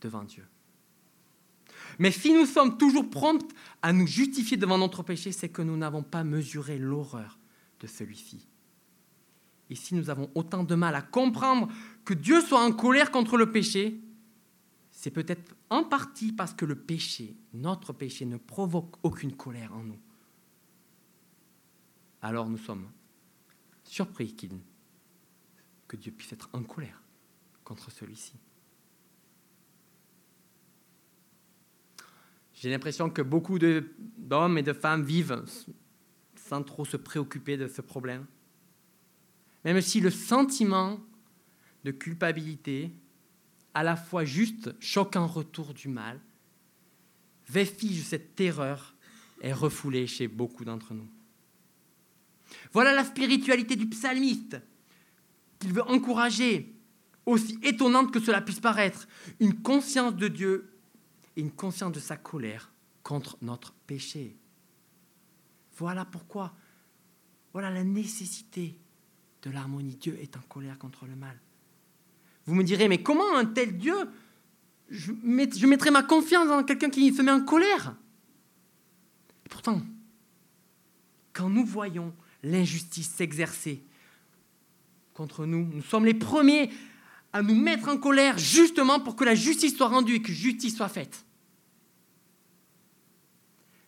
devant 0.00 0.24
Dieu. 0.24 0.46
Mais 1.98 2.12
si 2.12 2.32
nous 2.32 2.46
sommes 2.46 2.78
toujours 2.78 3.10
prompts 3.10 3.52
à 3.82 3.92
nous 3.92 4.06
justifier 4.06 4.56
devant 4.56 4.78
notre 4.78 5.02
péché, 5.02 5.32
c'est 5.32 5.48
que 5.48 5.62
nous 5.62 5.76
n'avons 5.76 6.02
pas 6.02 6.24
mesuré 6.24 6.78
l'horreur 6.78 7.38
de 7.80 7.86
celui-ci. 7.86 8.46
Et 9.70 9.76
si 9.76 9.94
nous 9.94 10.10
avons 10.10 10.28
autant 10.34 10.64
de 10.64 10.74
mal 10.74 10.96
à 10.96 11.02
comprendre 11.02 11.68
que 12.04 12.12
Dieu 12.12 12.40
soit 12.40 12.62
en 12.62 12.72
colère 12.72 13.12
contre 13.12 13.36
le 13.36 13.50
péché, 13.50 14.00
c'est 14.90 15.12
peut-être 15.12 15.54
en 15.70 15.84
partie 15.84 16.32
parce 16.32 16.52
que 16.52 16.64
le 16.64 16.74
péché, 16.74 17.36
notre 17.54 17.92
péché, 17.92 18.26
ne 18.26 18.36
provoque 18.36 18.96
aucune 19.04 19.34
colère 19.34 19.72
en 19.74 19.84
nous. 19.84 19.98
Alors 22.20 22.48
nous 22.48 22.58
sommes 22.58 22.90
surpris 23.84 24.34
que 25.86 25.96
Dieu 25.96 26.12
puisse 26.12 26.32
être 26.32 26.50
en 26.52 26.64
colère 26.64 27.00
contre 27.64 27.90
celui-ci. 27.90 28.34
J'ai 32.52 32.70
l'impression 32.70 33.08
que 33.08 33.22
beaucoup 33.22 33.58
d'hommes 33.58 34.58
et 34.58 34.62
de 34.62 34.72
femmes 34.72 35.02
vivent 35.02 35.44
sans 36.34 36.62
trop 36.62 36.84
se 36.84 36.96
préoccuper 36.96 37.56
de 37.56 37.68
ce 37.68 37.80
problème 37.80 38.26
même 39.64 39.80
si 39.80 40.00
le 40.00 40.10
sentiment 40.10 41.00
de 41.84 41.90
culpabilité, 41.90 42.92
à 43.74 43.82
la 43.82 43.96
fois 43.96 44.24
juste 44.24 44.74
choquant 44.80 45.26
retour 45.26 45.74
du 45.74 45.88
mal, 45.88 46.20
vestige 47.48 48.02
cette 48.02 48.34
terreur 48.34 48.94
est 49.40 49.52
refoulé 49.52 50.06
chez 50.06 50.28
beaucoup 50.28 50.64
d'entre 50.64 50.94
nous. 50.94 51.08
Voilà 52.72 52.92
la 52.94 53.04
spiritualité 53.04 53.76
du 53.76 53.88
psalmiste 53.88 54.60
qu'il 55.58 55.72
veut 55.72 55.88
encourager, 55.88 56.74
aussi 57.26 57.58
étonnante 57.62 58.12
que 58.12 58.20
cela 58.20 58.40
puisse 58.40 58.60
paraître, 58.60 59.06
une 59.40 59.60
conscience 59.62 60.16
de 60.16 60.28
Dieu 60.28 60.78
et 61.36 61.40
une 61.40 61.52
conscience 61.52 61.92
de 61.92 62.00
sa 62.00 62.16
colère 62.16 62.72
contre 63.02 63.36
notre 63.42 63.72
péché. 63.86 64.36
Voilà 65.76 66.04
pourquoi, 66.04 66.54
voilà 67.52 67.70
la 67.70 67.84
nécessité 67.84 68.78
de 69.42 69.50
l'harmonie. 69.50 69.96
Dieu 69.96 70.18
est 70.20 70.36
en 70.36 70.40
colère 70.48 70.78
contre 70.78 71.06
le 71.06 71.16
mal. 71.16 71.38
Vous 72.46 72.54
me 72.54 72.64
direz, 72.64 72.88
mais 72.88 73.02
comment 73.02 73.36
un 73.36 73.44
tel 73.44 73.76
Dieu 73.76 73.96
je, 74.90 75.12
mettrai 75.22 75.90
ma 75.90 76.02
confiance 76.02 76.48
dans 76.48 76.64
quelqu'un 76.64 76.90
qui 76.90 77.14
se 77.14 77.22
met 77.22 77.30
en 77.30 77.44
colère? 77.44 77.94
Pourtant, 79.48 79.80
quand 81.32 81.48
nous 81.48 81.64
voyons 81.64 82.12
l'injustice 82.42 83.08
s'exercer 83.08 83.84
contre 85.14 85.46
nous, 85.46 85.64
nous 85.64 85.82
sommes 85.82 86.06
les 86.06 86.14
premiers 86.14 86.70
à 87.32 87.42
nous 87.42 87.54
mettre 87.54 87.88
en 87.88 87.98
colère 87.98 88.38
justement 88.38 88.98
pour 88.98 89.14
que 89.14 89.24
la 89.24 89.34
justice 89.34 89.76
soit 89.76 89.88
rendue 89.88 90.16
et 90.16 90.22
que 90.22 90.32
justice 90.32 90.76
soit 90.76 90.88
faite. 90.88 91.24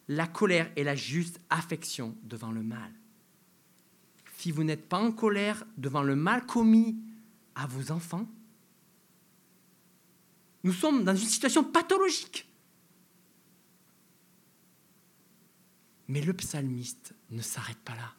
La 0.09 0.27
colère 0.27 0.71
est 0.77 0.85
la 0.85 0.95
juste 0.95 1.41
affection 1.51 2.17
devant 2.23 2.53
le 2.53 2.63
mal. 2.63 2.93
Si 4.43 4.51
vous 4.51 4.65
n'êtes 4.65 4.89
pas 4.89 4.99
en 4.99 5.13
colère 5.13 5.63
devant 5.77 6.03
le 6.03 6.17
mal 6.17 6.45
commis 6.45 6.97
à 7.55 7.69
vos 7.69 7.93
enfants, 7.93 8.27
nous 10.65 10.73
sommes 10.73 11.05
dans 11.05 11.15
une 11.15 11.29
situation 11.29 11.63
pathologique. 11.63 12.49
Mais 16.09 16.21
le 16.21 16.33
psalmiste 16.33 17.15
ne 17.31 17.41
s'arrête 17.41 17.79
pas 17.85 17.95
là. 17.95 18.15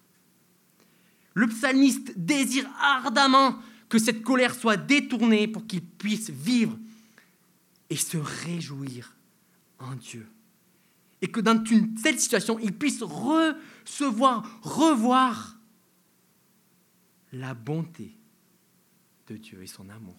Le 1.33 1.45
psalmiste 1.47 2.17
désire 2.17 2.69
ardemment 2.79 3.59
que 3.89 3.99
cette 3.99 4.23
colère 4.23 4.55
soit 4.55 4.77
détournée 4.77 5.49
pour 5.49 5.67
qu'il 5.67 5.83
puisse 5.83 6.29
vivre 6.29 6.79
et 7.89 7.97
se 7.97 8.15
réjouir 8.15 9.13
en 9.77 9.93
Dieu. 9.95 10.25
Et 11.21 11.27
que 11.27 11.41
dans 11.41 11.61
une 11.65 11.95
telle 11.95 12.17
situation, 12.17 12.59
il 12.59 12.71
puisse 12.71 13.03
recevoir, 13.03 14.49
revoir 14.61 15.57
la 17.33 17.53
bonté 17.53 18.15
de 19.27 19.37
Dieu 19.37 19.61
et 19.63 19.67
son 19.67 19.89
amour. 19.89 20.17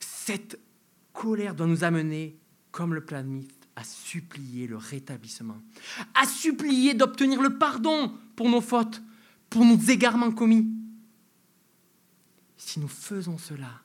Cette 0.00 0.58
colère 1.12 1.54
doit 1.54 1.66
nous 1.66 1.84
amener, 1.84 2.38
comme 2.70 2.94
le 2.94 3.04
planiste, 3.04 3.68
à 3.76 3.84
supplier 3.84 4.66
le 4.66 4.76
rétablissement, 4.76 5.60
à 6.14 6.26
supplier 6.26 6.94
d'obtenir 6.94 7.42
le 7.42 7.58
pardon 7.58 8.16
pour 8.36 8.48
nos 8.48 8.60
fautes, 8.60 9.02
pour 9.50 9.64
nos 9.64 9.78
égarements 9.78 10.32
commis. 10.32 10.66
Si 12.56 12.80
nous 12.80 12.88
faisons 12.88 13.36
cela, 13.36 13.82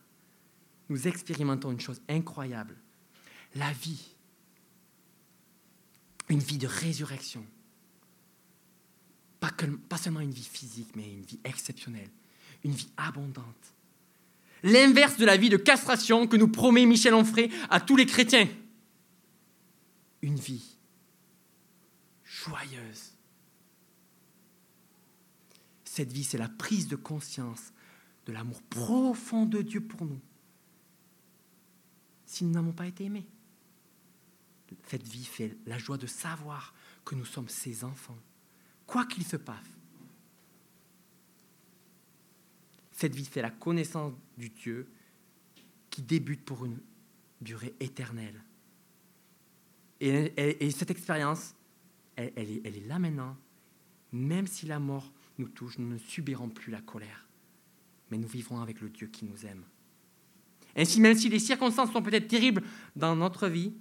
nous 0.89 1.07
expérimentons 1.07 1.71
une 1.71 1.79
chose 1.79 2.01
incroyable, 2.07 2.75
la 3.55 3.71
vie, 3.73 4.15
une 6.29 6.39
vie 6.39 6.57
de 6.57 6.67
résurrection. 6.67 7.45
Pas, 9.39 9.97
seulement 9.97 10.19
une 10.19 10.32
vie 10.32 10.43
physique, 10.43 10.95
mais 10.95 11.13
une 11.13 11.23
vie 11.23 11.39
exceptionnelle, 11.43 12.10
une 12.63 12.73
vie 12.73 12.89
abondante. 12.97 13.73
L'inverse 14.63 15.17
de 15.17 15.25
la 15.25 15.38
vie 15.38 15.49
de 15.49 15.58
castration 15.58 16.28
que 16.28 16.36
nous 16.36 16.49
promet 16.49 16.86
Michel 16.86 17.13
Onfray 17.13 17.49
à 17.69 17.80
tous 17.80 17.95
les 17.95 18.06
chrétiens. 18.06 18.49
Une 20.21 20.36
vie 20.36 20.75
joyeuse. 22.25 23.13
Cette 25.86 26.12
vie, 26.12 26.23
c'est 26.23 26.38
la 26.38 26.49
prise 26.49 26.88
de 26.88 26.95
conscience 26.95 27.71
de 28.25 28.34
l'amour 28.34 28.62
profond 28.63 29.45
de 29.45 29.62
Dieu 29.62 29.82
pour 29.82 30.06
nous. 30.06 30.19
Si 32.25 32.43
nous 32.43 32.52
n'avons 32.52 32.73
pas 32.73 32.86
été 32.86 33.06
aimés, 33.06 33.25
cette 34.88 35.08
vie 35.08 35.25
fait 35.25 35.58
la 35.65 35.78
joie 35.78 35.97
de 35.97 36.06
savoir 36.06 36.73
que 37.06 37.15
nous 37.15 37.25
sommes 37.25 37.49
ses 37.49 37.84
enfants, 37.84 38.17
quoi 38.89 39.06
qu'il 39.06 39.23
se 39.23 39.38
passe. 39.38 39.78
Cette 42.91 43.13
vie 43.13 43.23
fait 43.23 43.43
la 43.43 43.52
connaissance 43.52 44.13
du 44.36 44.49
Dieu 44.49 44.88
qui 45.91 46.02
débute 46.02 46.43
pour 46.43 46.65
une 46.65 46.80
durée 47.39 47.75
éternelle. 47.80 48.43
Et, 50.02 50.71
cette 50.71 50.89
expérience, 50.89 51.54
elle 52.15 52.65
est 52.65 52.88
là 52.88 52.97
maintenant. 52.97 53.38
Même 54.12 54.47
si 54.47 54.65
la 54.65 54.80
mort 54.80 55.13
nous 55.38 55.49
touche, 55.49 55.78
nous 55.78 55.88
ne 55.88 55.99
subirons 55.99 56.49
plus 56.49 56.71
la 56.71 56.82
colère, 56.82 57.28
mais 58.10 58.17
nous 58.17 58.28
vivrons 58.28 58.60
avec 58.60 58.82
le 58.82 58.89
Dieu 58.89 59.08
qui 59.08 59.25
nous 59.25 59.45
aime. 59.45 59.63
Ainsi, 60.75 60.99
même 60.99 61.15
si 61.15 61.30
les 61.30 61.39
circonstances 61.39 61.91
sont 61.91 62.02
peut-être 62.02 62.28
terribles 62.28 62.63
dans 62.95 63.15
notre 63.15 63.49
vie, 63.49 63.71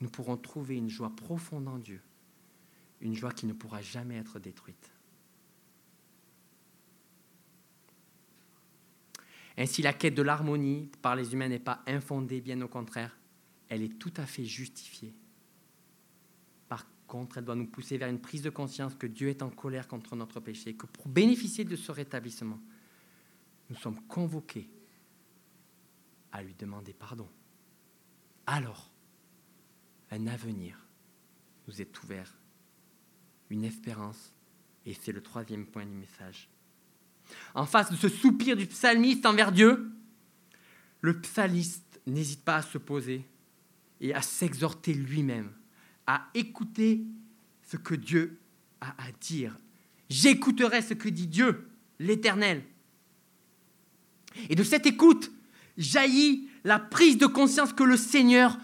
nous 0.00 0.08
pourrons 0.08 0.36
trouver 0.36 0.76
une 0.76 0.88
joie 0.88 1.10
profonde 1.10 1.66
en 1.66 1.78
Dieu, 1.78 2.00
une 3.02 3.14
joie 3.14 3.32
qui 3.32 3.46
ne 3.46 3.52
pourra 3.52 3.82
jamais 3.82 4.16
être 4.16 4.38
détruite. 4.38 4.90
Ainsi, 9.58 9.82
la 9.82 9.92
quête 9.92 10.14
de 10.14 10.22
l'harmonie 10.22 10.90
par 11.02 11.14
les 11.14 11.34
humains 11.34 11.48
n'est 11.48 11.58
pas 11.58 11.82
infondée, 11.86 12.40
bien 12.40 12.60
au 12.62 12.68
contraire, 12.68 13.18
elle 13.68 13.82
est 13.82 13.98
tout 13.98 14.12
à 14.16 14.24
fait 14.24 14.44
justifiée. 14.44 15.14
Par 16.68 16.86
contre, 17.06 17.38
elle 17.38 17.44
doit 17.44 17.54
nous 17.54 17.66
pousser 17.66 17.98
vers 17.98 18.08
une 18.08 18.20
prise 18.20 18.42
de 18.42 18.50
conscience 18.50 18.94
que 18.94 19.06
Dieu 19.06 19.28
est 19.28 19.42
en 19.42 19.50
colère 19.50 19.88
contre 19.88 20.16
notre 20.16 20.40
péché, 20.40 20.74
que 20.74 20.86
pour 20.86 21.06
bénéficier 21.08 21.64
de 21.64 21.76
ce 21.76 21.92
rétablissement, 21.92 22.60
nous 23.68 23.76
sommes 23.76 24.00
convoqués 24.06 24.70
à 26.30 26.42
lui 26.42 26.54
demander 26.54 26.94
pardon. 26.94 27.28
Alors, 28.46 28.90
un 30.10 30.26
avenir 30.26 30.86
nous 31.68 31.80
est 31.80 32.02
ouvert, 32.02 32.38
une 33.52 33.64
espérance, 33.64 34.32
et 34.84 34.94
c'est 34.94 35.12
le 35.12 35.22
troisième 35.22 35.66
point 35.66 35.86
du 35.86 35.94
message 35.94 36.48
en 37.54 37.66
face 37.66 37.90
de 37.90 37.96
ce 37.96 38.08
soupir 38.08 38.56
du 38.56 38.66
psalmiste 38.66 39.26
envers 39.26 39.52
Dieu, 39.52 39.90
le 41.00 41.20
psalmiste 41.20 42.00
n'hésite 42.06 42.44
pas 42.44 42.56
à 42.56 42.62
se 42.62 42.78
poser 42.78 43.24
et 44.00 44.14
à 44.14 44.22
s'exhorter 44.22 44.94
lui-même, 44.94 45.50
à 46.06 46.28
écouter 46.34 47.02
ce 47.62 47.76
que 47.76 47.94
Dieu 47.94 48.38
a 48.80 48.90
à 49.02 49.12
dire. 49.20 49.56
J'écouterai 50.08 50.82
ce 50.82 50.94
que 50.94 51.08
dit 51.08 51.26
Dieu, 51.26 51.68
l'Éternel. 51.98 52.62
Et 54.48 54.54
de 54.54 54.64
cette 54.64 54.86
écoute 54.86 55.30
jaillit 55.76 56.48
la 56.64 56.78
prise 56.78 57.18
de 57.18 57.26
conscience 57.26 57.72
que 57.72 57.84
le 57.84 57.96
Seigneur, 57.96 58.58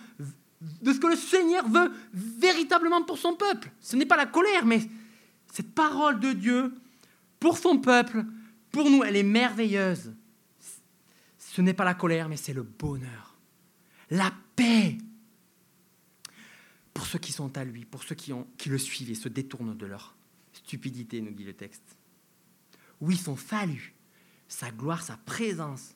de 0.61 0.92
ce 0.92 0.99
que 0.99 1.07
le 1.07 1.16
Seigneur 1.16 1.68
veut 1.68 1.92
véritablement 2.12 3.03
pour 3.03 3.18
son 3.18 3.35
peuple. 3.35 3.71
Ce 3.81 3.97
n'est 3.97 4.07
pas 4.07 4.16
la 4.16 4.27
colère, 4.27 4.66
mais 4.66 4.81
cette 5.53 5.75
parole 5.75 6.21
de 6.21 6.33
Dieu 6.33 6.75
pour 7.38 7.59
son 7.59 7.79
peuple 7.79 8.25
pour 8.71 8.90
nous, 8.90 9.03
elle 9.05 9.16
est 9.16 9.23
merveilleuse. 9.23 10.12
Ce 11.38 11.62
n'est 11.62 11.75
pas 11.75 11.85
la 11.85 11.94
colère, 11.94 12.29
mais 12.29 12.37
c'est 12.37 12.53
le 12.53 12.62
bonheur, 12.62 13.37
la 14.11 14.33
paix. 14.55 14.99
Pour 16.92 17.07
ceux 17.07 17.18
qui 17.18 17.33
sont 17.33 17.57
à 17.57 17.64
lui, 17.64 17.85
pour 17.85 18.03
ceux 18.03 18.14
qui, 18.14 18.33
le 18.66 18.79
suivent 18.79 19.11
et 19.11 19.14
se 19.14 19.29
détournent 19.29 19.77
de 19.77 19.87
leur 19.87 20.16
stupidité, 20.53 21.21
nous 21.21 21.33
dit 21.33 21.44
le 21.44 21.53
texte. 21.53 21.97
Oui, 23.01 23.16
son 23.16 23.37
salut, 23.37 23.94
sa 24.49 24.71
gloire, 24.71 25.03
sa 25.03 25.16
présence, 25.16 25.94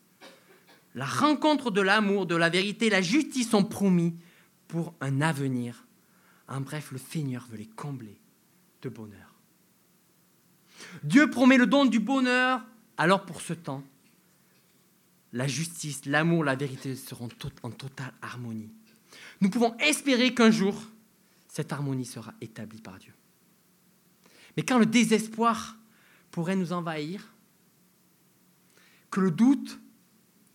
la 0.94 1.07
rencontre 1.07 1.70
de 1.70 1.81
l'amour, 1.81 2.27
de 2.27 2.37
la 2.37 2.48
vérité, 2.48 2.88
la 2.88 3.03
justice 3.03 3.51
sont 3.51 3.64
promis 3.64 4.14
pour 4.73 4.95
un 5.03 5.21
avenir. 5.21 5.85
En 6.49 6.63
bref, 6.63 6.93
le 6.93 6.99
Seigneur 6.99 7.47
veut 7.51 7.59
les 7.59 7.67
combler 7.67 8.19
de 8.81 8.89
bonheur. 8.89 9.35
Dieu 11.03 11.29
promet 11.29 11.59
le 11.59 11.67
don 11.67 11.85
du 11.85 12.01
bonheur, 12.01 12.65
alors 12.97 13.27
pour 13.27 13.43
ce 13.43 13.53
temps, 13.53 13.85
la 15.35 15.47
justice, 15.47 16.07
l'amour, 16.07 16.43
la 16.43 16.57
vérité 16.57 16.97
seront 16.97 17.29
en 17.63 17.71
totale 17.71 18.15
harmonie. 18.23 18.73
Nous 19.43 19.51
pouvons 19.51 19.77
espérer 19.77 20.33
qu'un 20.33 20.51
jour, 20.51 20.83
cette 21.49 21.71
harmonie 21.71 22.07
sera 22.07 22.33
établie 22.41 22.81
par 22.81 22.99
Dieu. 22.99 23.13
Mais 24.57 24.63
quand 24.63 24.79
le 24.79 24.87
désespoir 24.87 25.77
pourrait 26.31 26.57
nous 26.57 26.73
envahir, 26.73 27.35
que 29.11 29.21
le 29.21 29.33
doute 29.33 29.79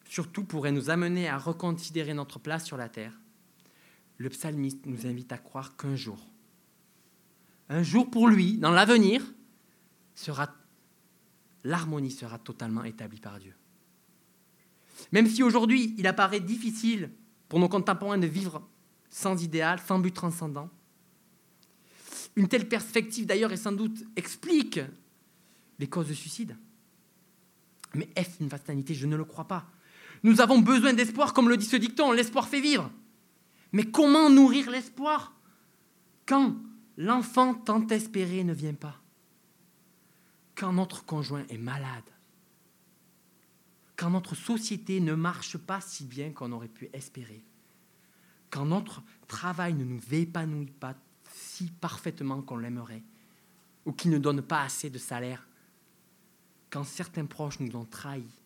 surtout 0.09 0.43
pourrait 0.43 0.71
nous 0.71 0.89
amener 0.89 1.29
à 1.29 1.37
reconsidérer 1.37 2.15
notre 2.15 2.39
place 2.39 2.65
sur 2.65 2.77
la 2.77 2.89
terre, 2.89 3.13
le 4.17 4.29
psalmiste 4.29 4.85
nous 4.85 5.05
invite 5.05 5.31
à 5.31 5.37
croire 5.37 5.75
qu'un 5.77 5.95
jour, 5.95 6.19
un 7.69 7.83
jour 7.83 8.09
pour 8.09 8.27
lui, 8.27 8.57
dans 8.57 8.71
l'avenir, 8.71 9.21
sera, 10.15 10.53
l'harmonie 11.63 12.11
sera 12.11 12.39
totalement 12.39 12.83
établie 12.83 13.19
par 13.19 13.39
Dieu. 13.39 13.53
Même 15.11 15.27
si 15.27 15.43
aujourd'hui 15.43 15.93
il 15.97 16.07
apparaît 16.07 16.39
difficile 16.39 17.11
pour 17.49 17.59
nos 17.59 17.69
contemporains 17.69 18.17
de 18.17 18.27
vivre 18.27 18.67
sans 19.09 19.43
idéal, 19.43 19.79
sans 19.85 19.99
but 19.99 20.13
transcendant, 20.13 20.69
une 22.35 22.47
telle 22.47 22.67
perspective 22.67 23.25
d'ailleurs 23.25 23.51
et 23.51 23.57
sans 23.57 23.71
doute 23.71 24.03
explique 24.15 24.79
les 25.79 25.87
causes 25.87 26.07
de 26.07 26.13
suicide. 26.13 26.55
Mais 27.93 28.09
est-ce 28.15 28.41
une 28.41 28.49
fatalité 28.49 28.93
Je 28.93 29.07
ne 29.07 29.15
le 29.15 29.25
crois 29.25 29.47
pas. 29.47 29.69
Nous 30.23 30.41
avons 30.41 30.59
besoin 30.59 30.93
d'espoir, 30.93 31.33
comme 31.33 31.49
le 31.49 31.57
dit 31.57 31.65
ce 31.65 31.75
dicton, 31.75 32.11
l'espoir 32.11 32.47
fait 32.47 32.61
vivre. 32.61 32.91
Mais 33.71 33.85
comment 33.85 34.29
nourrir 34.29 34.69
l'espoir 34.69 35.33
quand 36.25 36.55
l'enfant 36.97 37.53
tant 37.53 37.85
espéré 37.87 38.43
ne 38.43 38.53
vient 38.53 38.73
pas? 38.73 39.01
Quand 40.55 40.73
notre 40.73 41.05
conjoint 41.05 41.45
est 41.49 41.57
malade, 41.57 42.09
quand 43.95 44.09
notre 44.09 44.35
société 44.35 44.99
ne 44.99 45.13
marche 45.13 45.57
pas 45.57 45.81
si 45.81 46.05
bien 46.05 46.31
qu'on 46.31 46.51
aurait 46.51 46.67
pu 46.67 46.89
espérer, 46.93 47.43
quand 48.49 48.65
notre 48.65 49.03
travail 49.27 49.73
ne 49.73 49.83
nous 49.83 50.01
épanouit 50.11 50.71
pas 50.71 50.95
si 51.31 51.65
parfaitement 51.65 52.41
qu'on 52.41 52.57
l'aimerait, 52.57 53.03
ou 53.85 53.91
qui 53.91 54.09
ne 54.09 54.17
donne 54.17 54.41
pas 54.41 54.63
assez 54.63 54.89
de 54.89 54.97
salaire, 54.97 55.47
quand 56.69 56.83
certains 56.83 57.25
proches 57.25 57.59
nous 57.59 57.75
ont 57.75 57.85
trahis, 57.85 58.41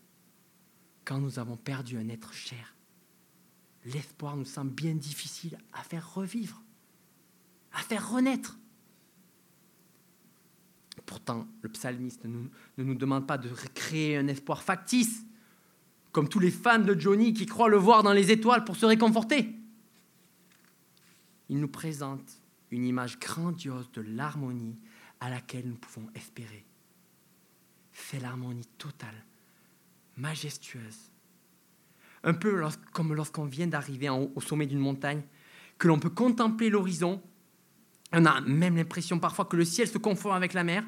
quand 1.05 1.19
nous 1.19 1.39
avons 1.39 1.57
perdu 1.57 1.97
un 1.97 2.09
être 2.09 2.33
cher, 2.33 2.75
l'espoir 3.85 4.37
nous 4.37 4.45
semble 4.45 4.71
bien 4.71 4.95
difficile 4.95 5.57
à 5.73 5.83
faire 5.83 6.13
revivre, 6.13 6.61
à 7.73 7.79
faire 7.79 8.11
renaître. 8.11 8.57
Pourtant, 11.05 11.47
le 11.61 11.69
psalmiste 11.69 12.25
ne 12.25 12.83
nous 12.83 12.95
demande 12.95 13.27
pas 13.27 13.37
de 13.37 13.49
créer 13.73 14.17
un 14.17 14.27
espoir 14.27 14.61
factice, 14.61 15.25
comme 16.11 16.29
tous 16.29 16.39
les 16.39 16.51
fans 16.51 16.79
de 16.79 16.97
Johnny 16.99 17.33
qui 17.33 17.45
croient 17.45 17.69
le 17.69 17.77
voir 17.77 18.03
dans 18.03 18.13
les 18.13 18.31
étoiles 18.31 18.65
pour 18.65 18.75
se 18.75 18.85
réconforter. 18.85 19.55
Il 21.49 21.59
nous 21.59 21.67
présente 21.67 22.41
une 22.69 22.85
image 22.85 23.19
grandiose 23.19 23.91
de 23.91 24.01
l'harmonie 24.01 24.77
à 25.19 25.29
laquelle 25.29 25.67
nous 25.67 25.75
pouvons 25.75 26.07
espérer. 26.15 26.65
C'est 27.91 28.19
l'harmonie 28.19 28.67
totale, 28.77 29.25
majestueuse. 30.17 31.10
Un 32.23 32.33
peu 32.33 32.61
comme 32.93 33.13
lorsqu'on 33.13 33.45
vient 33.45 33.67
d'arriver 33.67 34.09
au 34.09 34.41
sommet 34.41 34.67
d'une 34.67 34.79
montagne, 34.79 35.23
que 35.77 35.87
l'on 35.87 35.99
peut 35.99 36.09
contempler 36.09 36.69
l'horizon. 36.69 37.21
On 38.13 38.25
a 38.25 38.41
même 38.41 38.75
l'impression 38.75 39.17
parfois 39.17 39.45
que 39.45 39.55
le 39.55 39.65
ciel 39.65 39.87
se 39.87 39.97
confond 39.97 40.31
avec 40.31 40.53
la 40.53 40.63
mer. 40.63 40.83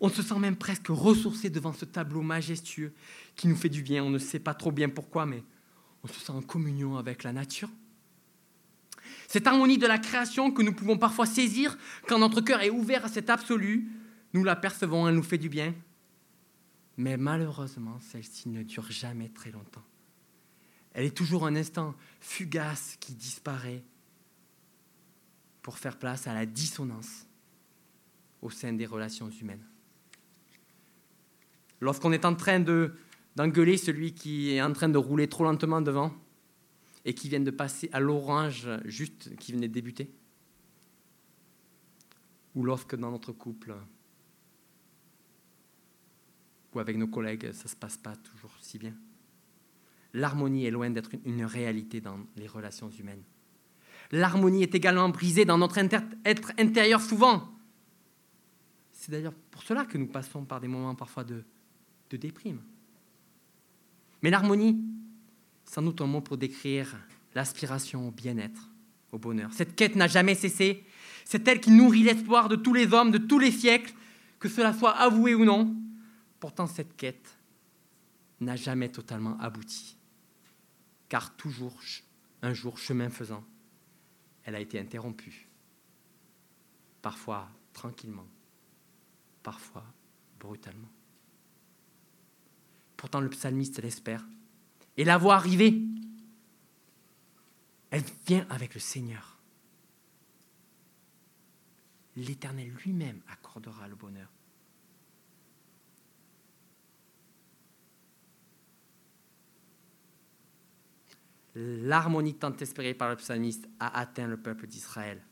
On 0.00 0.08
se 0.08 0.22
sent 0.22 0.38
même 0.38 0.56
presque 0.56 0.88
ressourcé 0.88 1.50
devant 1.50 1.72
ce 1.72 1.84
tableau 1.84 2.22
majestueux 2.22 2.94
qui 3.34 3.48
nous 3.48 3.56
fait 3.56 3.68
du 3.68 3.82
bien. 3.82 4.02
On 4.02 4.10
ne 4.10 4.18
sait 4.18 4.38
pas 4.38 4.54
trop 4.54 4.72
bien 4.72 4.88
pourquoi, 4.88 5.26
mais 5.26 5.42
on 6.02 6.08
se 6.08 6.18
sent 6.20 6.32
en 6.32 6.42
communion 6.42 6.96
avec 6.96 7.24
la 7.24 7.32
nature. 7.32 7.68
Cette 9.28 9.46
harmonie 9.46 9.78
de 9.78 9.86
la 9.86 9.98
création 9.98 10.50
que 10.50 10.62
nous 10.62 10.72
pouvons 10.72 10.96
parfois 10.96 11.26
saisir 11.26 11.76
quand 12.08 12.18
notre 12.18 12.40
cœur 12.40 12.62
est 12.62 12.70
ouvert 12.70 13.04
à 13.04 13.08
cet 13.08 13.28
absolu, 13.28 13.88
nous 14.32 14.44
la 14.44 14.56
percevons, 14.56 15.08
elle 15.08 15.14
nous 15.14 15.22
fait 15.22 15.38
du 15.38 15.48
bien. 15.48 15.74
Mais 16.96 17.16
malheureusement, 17.16 17.98
celle-ci 18.00 18.48
ne 18.48 18.62
dure 18.62 18.90
jamais 18.90 19.28
très 19.28 19.50
longtemps. 19.50 19.84
Elle 20.96 21.04
est 21.04 21.16
toujours 21.16 21.44
un 21.46 21.54
instant 21.56 21.94
fugace 22.20 22.96
qui 22.98 23.12
disparaît 23.12 23.84
pour 25.60 25.76
faire 25.76 25.98
place 25.98 26.26
à 26.26 26.32
la 26.32 26.46
dissonance 26.46 27.26
au 28.40 28.48
sein 28.48 28.72
des 28.72 28.86
relations 28.86 29.28
humaines. 29.28 29.66
Lorsqu'on 31.82 32.12
est 32.12 32.24
en 32.24 32.34
train 32.34 32.60
d'engueuler 32.60 33.76
celui 33.76 34.14
qui 34.14 34.52
est 34.52 34.62
en 34.62 34.72
train 34.72 34.88
de 34.88 34.96
rouler 34.96 35.28
trop 35.28 35.44
lentement 35.44 35.82
devant, 35.82 36.14
et 37.04 37.12
qui 37.12 37.28
viennent 37.28 37.44
de 37.44 37.50
passer 37.50 37.90
à 37.92 38.00
l'orange 38.00 38.66
juste 38.86 39.36
qui 39.36 39.52
venait 39.52 39.68
de 39.68 39.74
débuter 39.74 40.10
Ou 42.54 42.64
lorsque 42.64 42.96
dans 42.96 43.10
notre 43.10 43.32
couple 43.32 43.74
ou 46.72 46.78
avec 46.78 46.96
nos 46.96 47.06
collègues, 47.06 47.52
ça 47.52 47.64
ne 47.64 47.68
se 47.68 47.76
passe 47.76 47.98
pas 47.98 48.16
toujours 48.16 48.56
si 48.62 48.78
bien 48.78 48.94
L'harmonie 50.16 50.64
est 50.64 50.70
loin 50.70 50.88
d'être 50.88 51.10
une 51.26 51.44
réalité 51.44 52.00
dans 52.00 52.18
les 52.36 52.46
relations 52.46 52.88
humaines. 52.88 53.22
L'harmonie 54.12 54.62
est 54.62 54.74
également 54.74 55.10
brisée 55.10 55.44
dans 55.44 55.58
notre 55.58 55.76
être 56.24 56.52
intérieur 56.58 57.02
souvent. 57.02 57.52
C'est 58.92 59.10
d'ailleurs 59.10 59.34
pour 59.50 59.62
cela 59.62 59.84
que 59.84 59.98
nous 59.98 60.06
passons 60.06 60.46
par 60.46 60.58
des 60.58 60.68
moments 60.68 60.94
parfois 60.94 61.22
de, 61.22 61.44
de 62.08 62.16
déprime. 62.16 62.62
Mais 64.22 64.30
l'harmonie, 64.30 64.80
sans 65.66 65.82
doute 65.82 66.00
un 66.00 66.06
mot 66.06 66.22
pour 66.22 66.38
décrire 66.38 66.96
l'aspiration 67.34 68.08
au 68.08 68.10
bien-être, 68.10 68.70
au 69.12 69.18
bonheur. 69.18 69.52
Cette 69.52 69.76
quête 69.76 69.96
n'a 69.96 70.08
jamais 70.08 70.34
cessé. 70.34 70.82
C'est 71.26 71.46
elle 71.46 71.60
qui 71.60 71.72
nourrit 71.72 72.04
l'espoir 72.04 72.48
de 72.48 72.56
tous 72.56 72.72
les 72.72 72.90
hommes, 72.94 73.10
de 73.10 73.18
tous 73.18 73.38
les 73.38 73.52
siècles, 73.52 73.92
que 74.38 74.48
cela 74.48 74.72
soit 74.72 74.92
avoué 74.92 75.34
ou 75.34 75.44
non. 75.44 75.76
Pourtant, 76.40 76.66
cette 76.66 76.96
quête 76.96 77.36
n'a 78.40 78.56
jamais 78.56 78.88
totalement 78.88 79.38
abouti. 79.40 79.96
Car 81.08 81.36
toujours, 81.36 81.78
un 82.42 82.52
jour, 82.52 82.78
chemin 82.78 83.10
faisant, 83.10 83.44
elle 84.44 84.54
a 84.54 84.60
été 84.60 84.78
interrompue. 84.78 85.48
Parfois 87.02 87.48
tranquillement, 87.72 88.26
parfois 89.42 89.84
brutalement. 90.38 90.90
Pourtant, 92.96 93.20
le 93.20 93.30
psalmiste 93.30 93.82
l'espère 93.82 94.24
et 94.96 95.04
la 95.04 95.18
voix 95.18 95.36
arriver. 95.36 95.80
Elle 97.90 98.04
vient 98.26 98.46
avec 98.50 98.74
le 98.74 98.80
Seigneur. 98.80 99.38
L'Éternel 102.16 102.72
lui-même 102.84 103.20
accordera 103.28 103.86
le 103.88 103.94
bonheur. 103.94 104.30
L'harmonie 111.58 112.34
tant 112.34 112.54
espérée 112.58 112.92
par 112.92 113.08
le 113.08 113.16
psalmiste 113.16 113.66
a 113.80 113.98
atteint 113.98 114.26
le 114.26 114.36
peuple 114.36 114.66
d'Israël. 114.66 115.22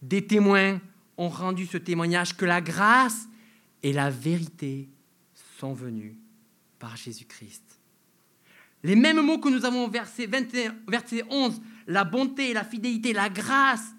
Des 0.00 0.24
témoins 0.24 0.80
ont 1.16 1.28
rendu 1.28 1.66
ce 1.66 1.76
témoignage 1.76 2.36
que 2.36 2.44
la 2.44 2.60
grâce 2.60 3.26
et 3.82 3.92
la 3.92 4.10
vérité 4.10 4.88
sont 5.58 5.72
venues 5.72 6.16
par 6.78 6.96
Jésus-Christ. 6.96 7.80
Les 8.84 8.94
mêmes 8.94 9.22
mots 9.22 9.38
que 9.38 9.48
nous 9.48 9.64
avons 9.64 9.88
versé, 9.88 10.28
verset 10.28 11.24
11, 11.28 11.60
la 11.88 12.04
bonté, 12.04 12.52
la 12.52 12.64
fidélité, 12.64 13.12
la 13.12 13.28
grâce 13.28 13.92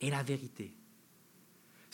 et 0.00 0.10
la 0.10 0.22
vérité. 0.22 0.74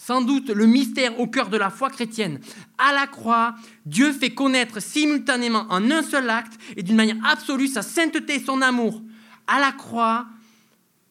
Sans 0.06 0.22
doute 0.22 0.50
le 0.50 0.66
mystère 0.66 1.18
au 1.18 1.26
cœur 1.26 1.48
de 1.48 1.56
la 1.56 1.68
foi 1.68 1.90
chrétienne. 1.90 2.38
À 2.78 2.92
la 2.92 3.08
croix, 3.08 3.56
Dieu 3.84 4.12
fait 4.12 4.32
connaître 4.32 4.80
simultanément 4.80 5.66
en 5.68 5.90
un 5.90 6.04
seul 6.04 6.30
acte 6.30 6.60
et 6.76 6.84
d'une 6.84 6.94
manière 6.94 7.16
absolue 7.24 7.66
sa 7.66 7.82
sainteté 7.82 8.36
et 8.36 8.38
son 8.38 8.62
amour. 8.62 9.02
À 9.48 9.58
la 9.58 9.72
croix, 9.72 10.28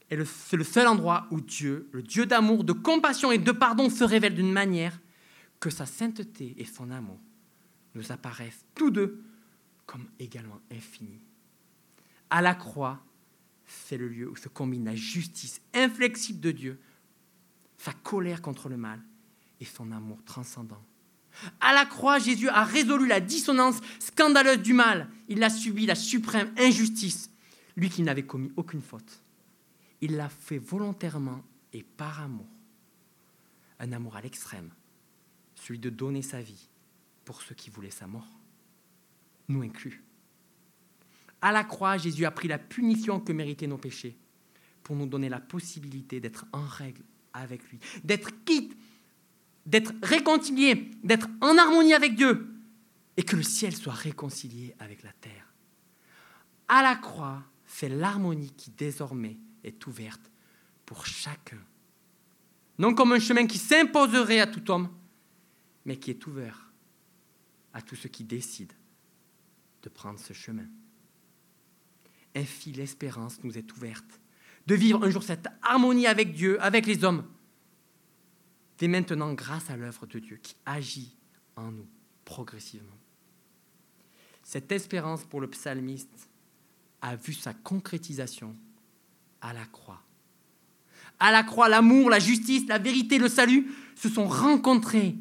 c'est 0.10 0.56
le 0.56 0.64
seul 0.64 0.88
endroit 0.88 1.28
où 1.30 1.42
Dieu, 1.42 1.90
le 1.92 2.04
Dieu 2.04 2.26
d'amour, 2.26 2.64
de 2.64 2.72
compassion 2.72 3.34
et 3.34 3.38
de 3.38 3.52
pardon, 3.52 3.90
se 3.90 4.06
révèle 4.06 4.34
d'une 4.34 4.54
manière 4.54 4.98
que 5.60 5.70
sa 5.70 5.86
sainteté 5.86 6.56
et 6.58 6.64
son 6.64 6.90
amour 6.90 7.20
nous 7.96 8.14
apparaissent 8.14 8.64
tous 8.76 8.92
deux 8.92 9.22
comme 9.86 10.06
également 10.20 10.62
infini. 10.72 11.20
À 12.30 12.42
la 12.42 12.56
croix, 12.56 13.04
c'est 13.66 13.98
le 13.98 14.08
lieu 14.08 14.30
où 14.30 14.38
se 14.38 14.48
combine 14.48 14.86
la 14.86 14.96
justice 14.96 15.60
inflexible 15.74 16.40
de 16.40 16.52
Dieu, 16.52 16.80
sa 17.78 17.94
colère 17.94 18.42
contre 18.42 18.70
le 18.70 18.78
mal 18.78 19.02
et 19.60 19.66
son 19.66 19.92
amour 19.92 20.24
transcendant. 20.26 20.84
À 21.60 21.74
la 21.74 21.86
croix, 21.86 22.20
Jésus 22.20 22.50
a 22.50 22.64
résolu 22.64 23.08
la 23.08 23.20
dissonance 23.20 23.82
scandaleuse 24.00 24.62
du 24.62 24.74
mal. 24.74 25.10
Il 25.28 25.44
a 25.44 25.50
subi 25.50 25.86
la 25.86 25.96
suprême 25.96 26.54
injustice, 26.58 27.30
lui 27.76 27.90
qui 27.90 28.04
n'avait 28.04 28.26
commis 28.26 28.52
aucune 28.56 28.82
faute. 28.82 29.22
Il 30.02 30.16
l'a 30.16 30.30
fait 30.30 30.58
volontairement 30.58 31.44
et 31.74 31.84
par 31.84 32.22
amour. 32.22 32.48
Un 33.80 33.92
amour 33.92 34.16
à 34.16 34.22
l'extrême, 34.22 34.70
celui 35.56 35.80
de 35.80 35.90
donner 35.90 36.22
sa 36.22 36.42
vie 36.42 36.70
pour 37.26 37.42
ceux 37.42 37.56
qui 37.56 37.70
voulaient 37.70 37.90
sa 37.90 38.08
mort 38.08 38.40
nous 39.50 39.62
inclus. 39.62 40.04
À 41.42 41.52
la 41.52 41.64
croix, 41.64 41.98
Jésus 41.98 42.26
a 42.26 42.32
pris 42.32 42.48
la 42.48 42.58
punition 42.58 43.20
que 43.20 43.34
méritaient 43.34 43.68
nos 43.68 43.78
péchés 43.78 44.18
pour 44.84 44.96
nous 44.96 45.06
donner 45.06 45.30
la 45.30 45.40
possibilité 45.40 46.20
d'être 46.20 46.46
en 46.54 46.66
règle 46.66 47.04
avec 47.42 47.64
lui, 47.70 47.80
d'être 48.04 48.30
quitte, 48.46 48.76
d'être 49.66 49.94
réconcilié, 50.04 50.92
d'être 51.04 51.28
en 51.42 51.58
harmonie 51.58 51.94
avec 51.94 52.16
Dieu 52.16 52.48
et 53.18 53.24
que 53.24 53.36
le 53.36 53.44
ciel 53.44 53.76
soit 53.76 53.94
réconcilié 53.94 54.76
avec 54.80 55.04
la 55.04 55.12
terre. 55.14 55.54
À 56.68 56.82
la 56.82 56.96
croix, 56.96 57.44
c'est 57.66 57.90
l'harmonie 57.90 58.52
qui 58.52 58.72
désormais 58.72 59.38
est 59.64 59.86
ouverte 59.88 60.32
pour 60.86 61.06
chacun. 61.06 61.60
Non 62.78 62.94
comme 62.94 63.14
un 63.14 63.20
chemin 63.20 63.48
qui 63.48 63.58
s'imposerait 63.58 64.40
à 64.40 64.48
tout 64.48 64.70
homme, 64.72 64.90
mais 65.86 65.98
qui 65.98 66.12
est 66.12 66.28
ouvert 66.28 66.72
à 67.74 67.82
tous 67.82 67.96
ceux 67.96 68.10
qui 68.10 68.24
décident 68.24 68.76
de 69.84 69.90
prendre 69.90 70.20
ce 70.20 70.34
chemin. 70.34 70.68
Ainsi, 72.36 72.72
l'espérance 72.74 73.44
nous 73.44 73.58
est 73.58 73.72
ouverte 73.74 74.20
de 74.68 74.76
vivre 74.76 75.04
un 75.04 75.10
jour 75.10 75.24
cette 75.24 75.48
harmonie 75.62 76.08
avec 76.08 76.34
Dieu, 76.34 76.62
avec 76.62 76.86
les 76.86 77.04
hommes, 77.04 77.26
dès 78.78 78.88
maintenant 78.88 79.34
grâce 79.34 79.70
à 79.70 79.78
l'œuvre 79.78 80.06
de 80.08 80.20
Dieu 80.20 80.38
qui 80.38 80.56
agit 80.66 81.16
en 81.56 81.72
nous 81.72 81.88
progressivement. 82.26 82.98
Cette 84.44 84.72
espérance 84.72 85.24
pour 85.24 85.42
le 85.42 85.50
psalmiste 85.50 86.30
a 87.02 87.16
vu 87.16 87.34
sa 87.34 87.54
concrétisation 87.54 88.56
à 89.42 89.54
la 89.54 89.66
croix. 89.66 90.02
À 91.20 91.32
la 91.32 91.44
croix, 91.44 91.70
l'amour, 91.70 92.10
la 92.10 92.20
justice, 92.20 92.68
la 92.68 92.78
vérité, 92.78 93.18
le 93.18 93.30
salut 93.30 93.72
se 93.96 94.10
sont 94.10 94.28
rencontrés 94.28 95.16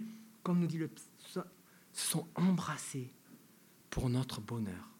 comme 0.44 0.60
nous 0.60 0.66
dit 0.68 0.78
le 0.78 0.88
psaume, 0.88 1.44
se 1.92 2.06
sont 2.06 2.28
embrassés 2.36 3.10
pour 3.90 4.08
notre 4.10 4.40
bonheur, 4.40 4.90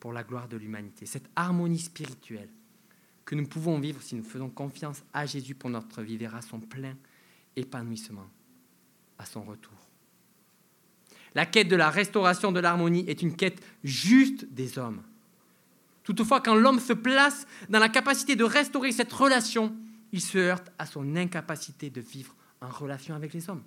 pour 0.00 0.12
la 0.12 0.24
gloire 0.24 0.48
de 0.48 0.56
l'humanité. 0.56 1.06
Cette 1.06 1.30
harmonie 1.36 1.78
spirituelle 1.78 2.48
que 3.24 3.34
nous 3.34 3.46
pouvons 3.46 3.78
vivre 3.78 4.02
si 4.02 4.14
nous 4.14 4.24
faisons 4.24 4.50
confiance 4.50 5.02
à 5.12 5.26
Jésus 5.26 5.54
pour 5.54 5.70
notre 5.70 6.02
vie 6.02 6.16
verra 6.16 6.42
son 6.42 6.60
plein 6.60 6.96
épanouissement 7.56 8.28
à 9.18 9.24
son 9.24 9.42
retour. 9.42 9.72
La 11.34 11.46
quête 11.46 11.68
de 11.68 11.76
la 11.76 11.90
restauration 11.90 12.52
de 12.52 12.60
l'harmonie 12.60 13.04
est 13.08 13.22
une 13.22 13.34
quête 13.34 13.60
juste 13.82 14.44
des 14.52 14.78
hommes. 14.78 15.02
Toutefois, 16.04 16.40
quand 16.40 16.54
l'homme 16.54 16.80
se 16.80 16.92
place 16.92 17.46
dans 17.68 17.78
la 17.78 17.88
capacité 17.88 18.36
de 18.36 18.44
restaurer 18.44 18.92
cette 18.92 19.12
relation, 19.12 19.74
il 20.12 20.20
se 20.20 20.38
heurte 20.38 20.70
à 20.78 20.86
son 20.86 21.16
incapacité 21.16 21.90
de 21.90 22.00
vivre 22.00 22.36
en 22.60 22.68
relation 22.68 23.14
avec 23.14 23.32
les 23.32 23.50
hommes. 23.50 23.64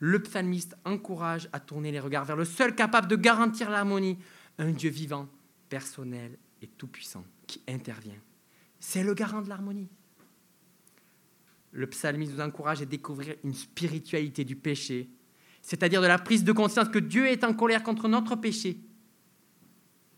Le 0.00 0.20
psalmiste 0.20 0.76
encourage 0.84 1.48
à 1.52 1.60
tourner 1.60 1.90
les 1.90 2.00
regards 2.00 2.24
vers 2.24 2.36
le 2.36 2.44
seul 2.44 2.74
capable 2.74 3.08
de 3.08 3.16
garantir 3.16 3.70
l'harmonie, 3.70 4.18
un 4.58 4.70
Dieu 4.70 4.90
vivant, 4.90 5.28
personnel 5.68 6.36
et 6.60 6.66
tout-puissant 6.66 7.24
qui 7.46 7.62
intervient. 7.68 8.18
C'est 8.80 9.02
le 9.02 9.14
garant 9.14 9.42
de 9.42 9.48
l'harmonie. 9.48 9.88
Le 11.72 11.86
psalmiste 11.86 12.32
nous 12.32 12.40
encourage 12.40 12.82
à 12.82 12.86
découvrir 12.86 13.36
une 13.44 13.54
spiritualité 13.54 14.44
du 14.44 14.56
péché, 14.56 15.10
c'est-à-dire 15.62 16.00
de 16.00 16.06
la 16.06 16.18
prise 16.18 16.44
de 16.44 16.52
conscience 16.52 16.88
que 16.88 16.98
Dieu 16.98 17.26
est 17.26 17.44
en 17.44 17.52
colère 17.52 17.82
contre 17.82 18.08
notre 18.08 18.36
péché. 18.36 18.80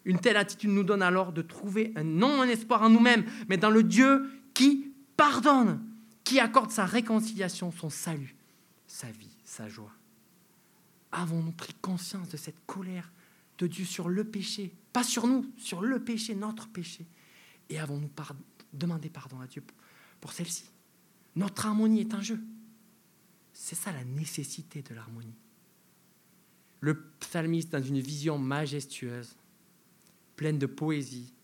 Une 0.04 0.20
telle 0.20 0.36
attitude 0.36 0.70
nous 0.70 0.84
donne 0.84 1.02
alors 1.02 1.32
de 1.32 1.42
trouver 1.42 1.92
non 2.02 2.40
un 2.40 2.48
espoir 2.48 2.82
en 2.82 2.88
nous-mêmes, 2.88 3.24
mais 3.48 3.56
dans 3.56 3.70
le 3.70 3.82
Dieu 3.82 4.30
qui 4.54 4.92
pardonne, 5.16 5.84
qui 6.24 6.38
accorde 6.38 6.70
sa 6.70 6.86
réconciliation, 6.86 7.72
son 7.72 7.90
salut, 7.90 8.36
sa 8.86 9.10
vie, 9.10 9.36
sa 9.44 9.68
joie. 9.68 9.92
Avons-nous 11.12 11.52
pris 11.52 11.74
conscience 11.74 12.28
de 12.28 12.36
cette 12.36 12.64
colère 12.66 13.10
de 13.58 13.66
Dieu 13.66 13.84
sur 13.84 14.08
le 14.08 14.24
péché? 14.24 14.72
Pas 14.92 15.02
sur 15.02 15.26
nous, 15.26 15.50
sur 15.56 15.82
le 15.82 16.02
péché, 16.02 16.34
notre 16.34 16.68
péché. 16.68 17.04
Et 17.68 17.78
avons-nous 17.78 18.08
demandé 18.72 19.10
pardon 19.10 19.40
à 19.40 19.46
Dieu 19.46 19.62
pour 20.20 20.32
celle-ci 20.32 20.64
Notre 21.36 21.66
harmonie 21.66 22.00
est 22.00 22.14
un 22.14 22.20
jeu. 22.20 22.40
C'est 23.52 23.74
ça 23.74 23.92
la 23.92 24.04
nécessité 24.04 24.82
de 24.82 24.94
l'harmonie. 24.94 25.36
Le 26.80 26.98
psalmiste, 27.20 27.70
dans 27.70 27.82
une 27.82 28.00
vision 28.00 28.38
majestueuse, 28.38 29.36
pleine 30.36 30.58
de 30.58 30.66
poésie, 30.66 31.34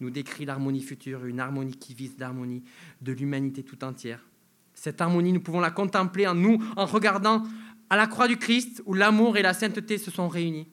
nous 0.00 0.10
décrit 0.10 0.44
l'harmonie 0.44 0.82
future, 0.82 1.24
une 1.26 1.40
harmonie 1.40 1.76
qui 1.76 1.94
vise 1.94 2.18
l'harmonie 2.18 2.62
de 3.00 3.12
l'humanité 3.12 3.62
tout 3.62 3.82
entière. 3.84 4.26
Cette 4.74 5.00
harmonie, 5.00 5.32
nous 5.32 5.40
pouvons 5.40 5.60
la 5.60 5.70
contempler 5.70 6.26
en 6.26 6.34
nous, 6.34 6.62
en 6.76 6.86
regardant 6.86 7.42
à 7.88 7.96
la 7.96 8.06
croix 8.06 8.28
du 8.28 8.36
Christ, 8.36 8.82
où 8.84 8.94
l'amour 8.94 9.36
et 9.36 9.42
la 9.42 9.54
sainteté 9.54 9.98
se 9.98 10.10
sont 10.10 10.28
réunis, 10.28 10.68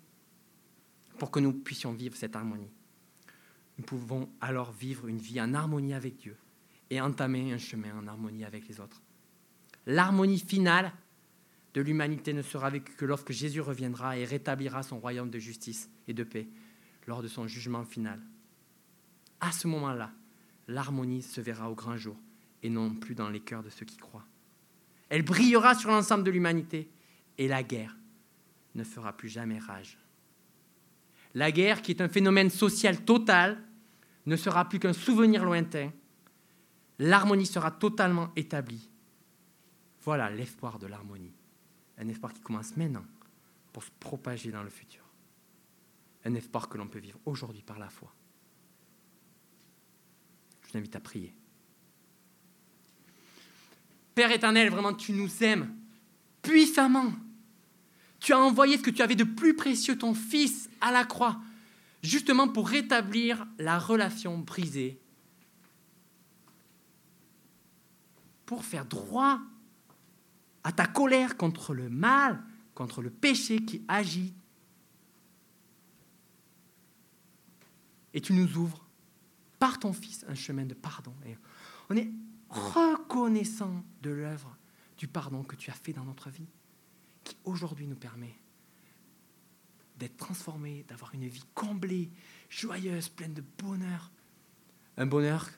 pour 1.18 1.32
que 1.32 1.40
nous 1.40 1.54
puissions 1.54 1.94
vivre 1.94 2.16
cette 2.16 2.36
harmonie. 2.36 2.72
Nous 3.78 3.84
pouvons 3.84 4.30
alors 4.42 4.72
vivre 4.72 5.08
une 5.08 5.18
vie 5.18 5.42
en 5.42 5.54
harmonie 5.54 5.94
avec 5.94 6.18
Dieu 6.18 6.38
et 6.90 7.02
entamer 7.02 7.52
un 7.52 7.58
chemin 7.58 7.98
en 7.98 8.08
harmonie 8.08 8.46
avec 8.46 8.68
les 8.68 8.80
autres. 8.80 9.02
L'harmonie 9.86 10.40
finale 10.40 10.94
de 11.74 11.82
l'humanité 11.82 12.34
ne 12.34 12.42
sera 12.42 12.70
vécue 12.70 12.94
que 12.94 13.06
lorsque 13.06 13.32
Jésus 13.32 13.62
reviendra 13.62 14.18
et 14.18 14.26
rétablira 14.26 14.84
son 14.84 15.00
royaume 15.00 15.32
de 15.32 15.40
justice 15.40 15.90
et 16.08 16.14
de 16.14 16.24
paix 16.24 16.48
lors 17.08 17.24
de 17.24 17.28
son 17.28 17.48
jugement 17.48 17.84
final. 17.84 18.22
À 19.40 19.52
ce 19.52 19.68
moment-là, 19.68 20.12
l'harmonie 20.68 21.22
se 21.22 21.42
verra 21.42 21.70
au 21.70 21.76
grand 21.76 21.98
jour 21.98 22.18
et 22.62 22.70
non 22.70 22.94
plus 22.94 23.16
dans 23.16 23.30
les 23.30 23.42
cœurs 23.42 23.64
de 23.64 23.70
ceux 23.70 23.86
qui 23.86 23.98
croient. 23.98 24.28
Elle 25.10 25.24
brillera 25.24 25.76
sur 25.76 25.92
l'ensemble 25.92 26.24
de 26.24 26.32
l'humanité 26.32 26.90
et 27.38 27.48
la 27.48 27.64
guerre 27.64 27.98
ne 28.76 28.84
fera 28.84 29.16
plus 29.16 29.30
jamais 29.30 29.60
rage. 29.60 29.98
La 31.34 31.52
guerre, 31.52 31.82
qui 31.82 31.92
est 31.92 32.02
un 32.02 32.10
phénomène 32.10 32.50
social 32.50 33.04
total, 33.04 33.62
ne 34.26 34.36
sera 34.36 34.70
plus 34.70 34.80
qu'un 34.80 34.94
souvenir 34.94 35.44
lointain. 35.44 35.92
L'harmonie 37.00 37.46
sera 37.46 37.72
totalement 37.72 38.32
établie. 38.36 38.90
Voilà 40.04 40.30
l'espoir 40.30 40.80
de 40.80 40.88
l'harmonie. 40.88 41.34
Un 41.98 42.08
espoir 42.08 42.34
qui 42.34 42.42
commence 42.42 42.78
maintenant 42.78 43.06
pour 43.72 43.84
se 43.84 43.90
propager 44.00 44.52
dans 44.52 44.64
le 44.64 44.70
futur 44.70 45.04
un 46.26 46.36
espoir 46.36 46.70
que 46.70 46.78
l'on 46.78 46.88
peut 46.88 47.00
vivre 47.00 47.20
aujourd'hui 47.26 47.62
par 47.62 47.80
la 47.80 47.90
foi. 47.90 48.14
Je 50.62 50.72
vous 50.72 50.78
invite 50.78 50.96
à 50.96 51.00
prier. 51.00 51.34
Père 54.16 54.32
éternel, 54.32 54.70
vraiment, 54.70 54.94
tu 54.94 55.12
nous 55.12 55.44
aimes 55.44 55.76
puissamment. 56.42 57.12
Tu 58.24 58.32
as 58.32 58.40
envoyé 58.40 58.78
ce 58.78 58.84
que 58.84 58.90
tu 58.90 59.02
avais 59.02 59.18
de 59.18 59.26
plus 59.26 59.54
précieux, 59.54 59.98
ton 59.98 60.14
Fils, 60.14 60.70
à 60.80 60.94
la 60.94 61.04
croix, 61.04 61.42
justement 62.02 62.48
pour 62.48 62.70
rétablir 62.70 63.46
la 63.58 63.78
relation 63.78 64.38
brisée, 64.38 64.98
pour 68.46 68.64
faire 68.64 68.86
droit 68.86 69.42
à 70.64 70.72
ta 70.72 70.88
colère 70.88 71.36
contre 71.36 71.74
le 71.74 71.90
mal, 71.90 72.42
contre 72.76 73.02
le 73.02 73.10
péché 73.10 73.66
qui 73.66 73.84
agit. 73.90 74.34
Et 78.14 78.22
tu 78.22 78.32
nous 78.32 78.56
ouvres 78.56 78.86
par 79.60 79.80
ton 79.80 79.92
Fils 79.92 80.24
un 80.30 80.36
chemin 80.36 80.64
de 80.64 80.74
pardon. 80.74 81.14
On 81.90 81.98
est 81.98 82.10
reconnaissant 82.48 83.84
de 84.02 84.12
l'œuvre 84.12 84.56
du 84.98 85.10
pardon 85.10 85.44
que 85.44 85.58
tu 85.58 85.70
as 85.70 85.74
fait 85.74 85.92
dans 85.92 86.06
notre 86.06 86.30
vie, 86.30 86.48
qui 87.24 87.38
aujourd'hui 87.46 87.88
nous 87.88 87.96
permet 87.96 88.36
d'être 89.98 90.18
transformés, 90.18 90.84
d'avoir 90.88 91.14
une 91.14 91.28
vie 91.28 91.46
comblée, 91.54 92.12
joyeuse, 92.50 93.10
pleine 93.10 93.34
de 93.34 93.44
bonheur. 93.60 94.12
Un 94.98 95.06
bonheur 95.06 95.50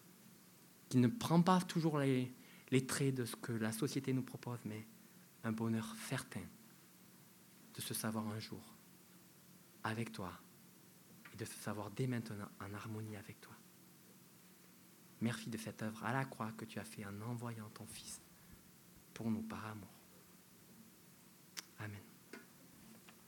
qui 0.89 0.97
ne 0.97 1.08
prend 1.08 1.41
pas 1.41 1.62
toujours 1.62 1.99
les, 1.99 2.34
traits 2.88 3.15
de 3.15 3.25
ce 3.25 3.36
que 3.36 3.54
la 3.54 3.71
société 3.71 4.13
nous 4.13 4.21
propose, 4.21 4.60
mais 4.65 4.86
un 5.43 5.51
bonheur 5.51 5.95
certain 6.08 6.43
de 7.73 7.82
se 7.82 7.93
savoir 7.93 8.28
un 8.28 8.39
jour 8.39 8.62
avec 9.84 10.12
toi 10.12 10.32
et 11.34 11.38
de 11.38 11.45
se 11.45 11.56
savoir 11.56 11.89
dès 11.91 12.08
maintenant 12.08 12.49
en 12.60 12.73
harmonie 12.73 13.15
avec 13.15 13.39
toi. 13.39 13.56
Merci 15.21 15.49
de 15.49 15.58
cette 15.58 15.82
œuvre 15.82 16.04
à 16.04 16.13
la 16.13 16.25
croix 16.25 16.51
que 16.51 16.65
tu 16.65 16.80
as 16.80 16.84
fait 16.84 17.06
en 17.06 17.21
envoyant 17.21 17.69
ton 17.69 17.86
Fils 17.86 18.21
pour 19.13 19.32
nous 19.32 19.41
par 19.41 19.65
amour. 19.65 19.94